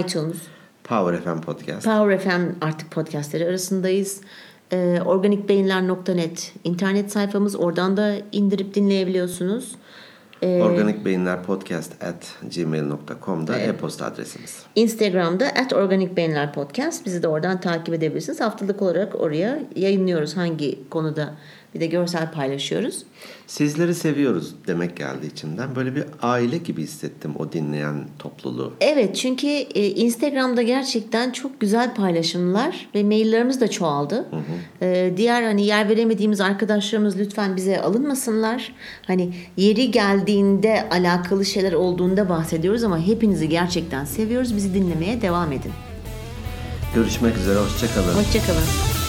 iTunes, 0.00 0.36
Power 0.84 1.20
FM 1.20 1.40
Podcast. 1.40 1.84
Power 1.84 2.18
FM 2.18 2.64
artık 2.64 2.90
podcastleri 2.90 3.46
arasındayız. 3.46 4.20
Ee, 4.72 5.00
organikbeyinler.net 5.04 6.52
internet 6.64 7.12
sayfamız. 7.12 7.56
Oradan 7.56 7.96
da 7.96 8.16
indirip 8.32 8.74
dinleyebiliyorsunuz. 8.74 9.72
Ee, 10.42 10.62
Organik 10.62 11.04
Beyinler 11.04 11.42
Podcast 11.42 12.04
at 12.04 12.34
gmail.com'da 12.56 13.58
e-posta 13.58 14.06
adresimiz. 14.06 14.62
Instagram'da 14.76 15.46
at 15.46 15.72
Organik 15.72 16.16
Beyinler 16.16 16.52
Podcast. 16.52 17.06
Bizi 17.06 17.22
de 17.22 17.28
oradan 17.28 17.60
takip 17.60 17.94
edebilirsiniz. 17.94 18.40
Haftalık 18.40 18.82
olarak 18.82 19.20
oraya 19.20 19.58
yayınlıyoruz 19.76 20.36
hangi 20.36 20.88
konuda. 20.90 21.34
Bir 21.74 21.80
de 21.80 21.86
görsel 21.86 22.32
paylaşıyoruz. 22.32 23.02
Sizleri 23.46 23.94
seviyoruz 23.94 24.54
demek 24.66 24.96
geldi 24.96 25.26
içimden. 25.26 25.76
Böyle 25.76 25.96
bir 25.96 26.04
aile 26.22 26.58
gibi 26.58 26.82
hissettim 26.82 27.32
o 27.38 27.52
dinleyen 27.52 28.04
topluluğu. 28.18 28.72
Evet 28.80 29.16
çünkü 29.16 29.46
e, 29.46 29.90
Instagram'da 29.90 30.62
gerçekten 30.62 31.30
çok 31.30 31.60
güzel 31.60 31.94
paylaşımlar 31.94 32.88
ve 32.94 33.02
maillerimiz 33.02 33.60
de 33.60 33.68
çoğaldı. 33.68 34.28
E, 34.82 35.12
diğer 35.16 35.42
hani 35.42 35.66
yer 35.66 35.88
veremediğimiz 35.88 36.40
arkadaşlarımız 36.40 37.18
lütfen 37.18 37.56
bize 37.56 37.80
alınmasınlar. 37.80 38.72
Hani 39.06 39.34
yeri 39.56 39.90
geldiğinde 39.90 40.88
alakalı 40.90 41.44
şeyler 41.44 41.72
olduğunda 41.72 42.28
bahsediyoruz 42.28 42.84
ama 42.84 42.98
hepinizi 42.98 43.48
gerçekten 43.48 44.04
seviyoruz. 44.04 44.56
Bizi 44.56 44.74
dinlemeye 44.74 45.22
devam 45.22 45.52
edin. 45.52 45.72
Görüşmek 46.94 47.36
üzere, 47.36 47.58
hoşçakalın. 47.58 48.14
Hoşçakalın. 48.14 49.03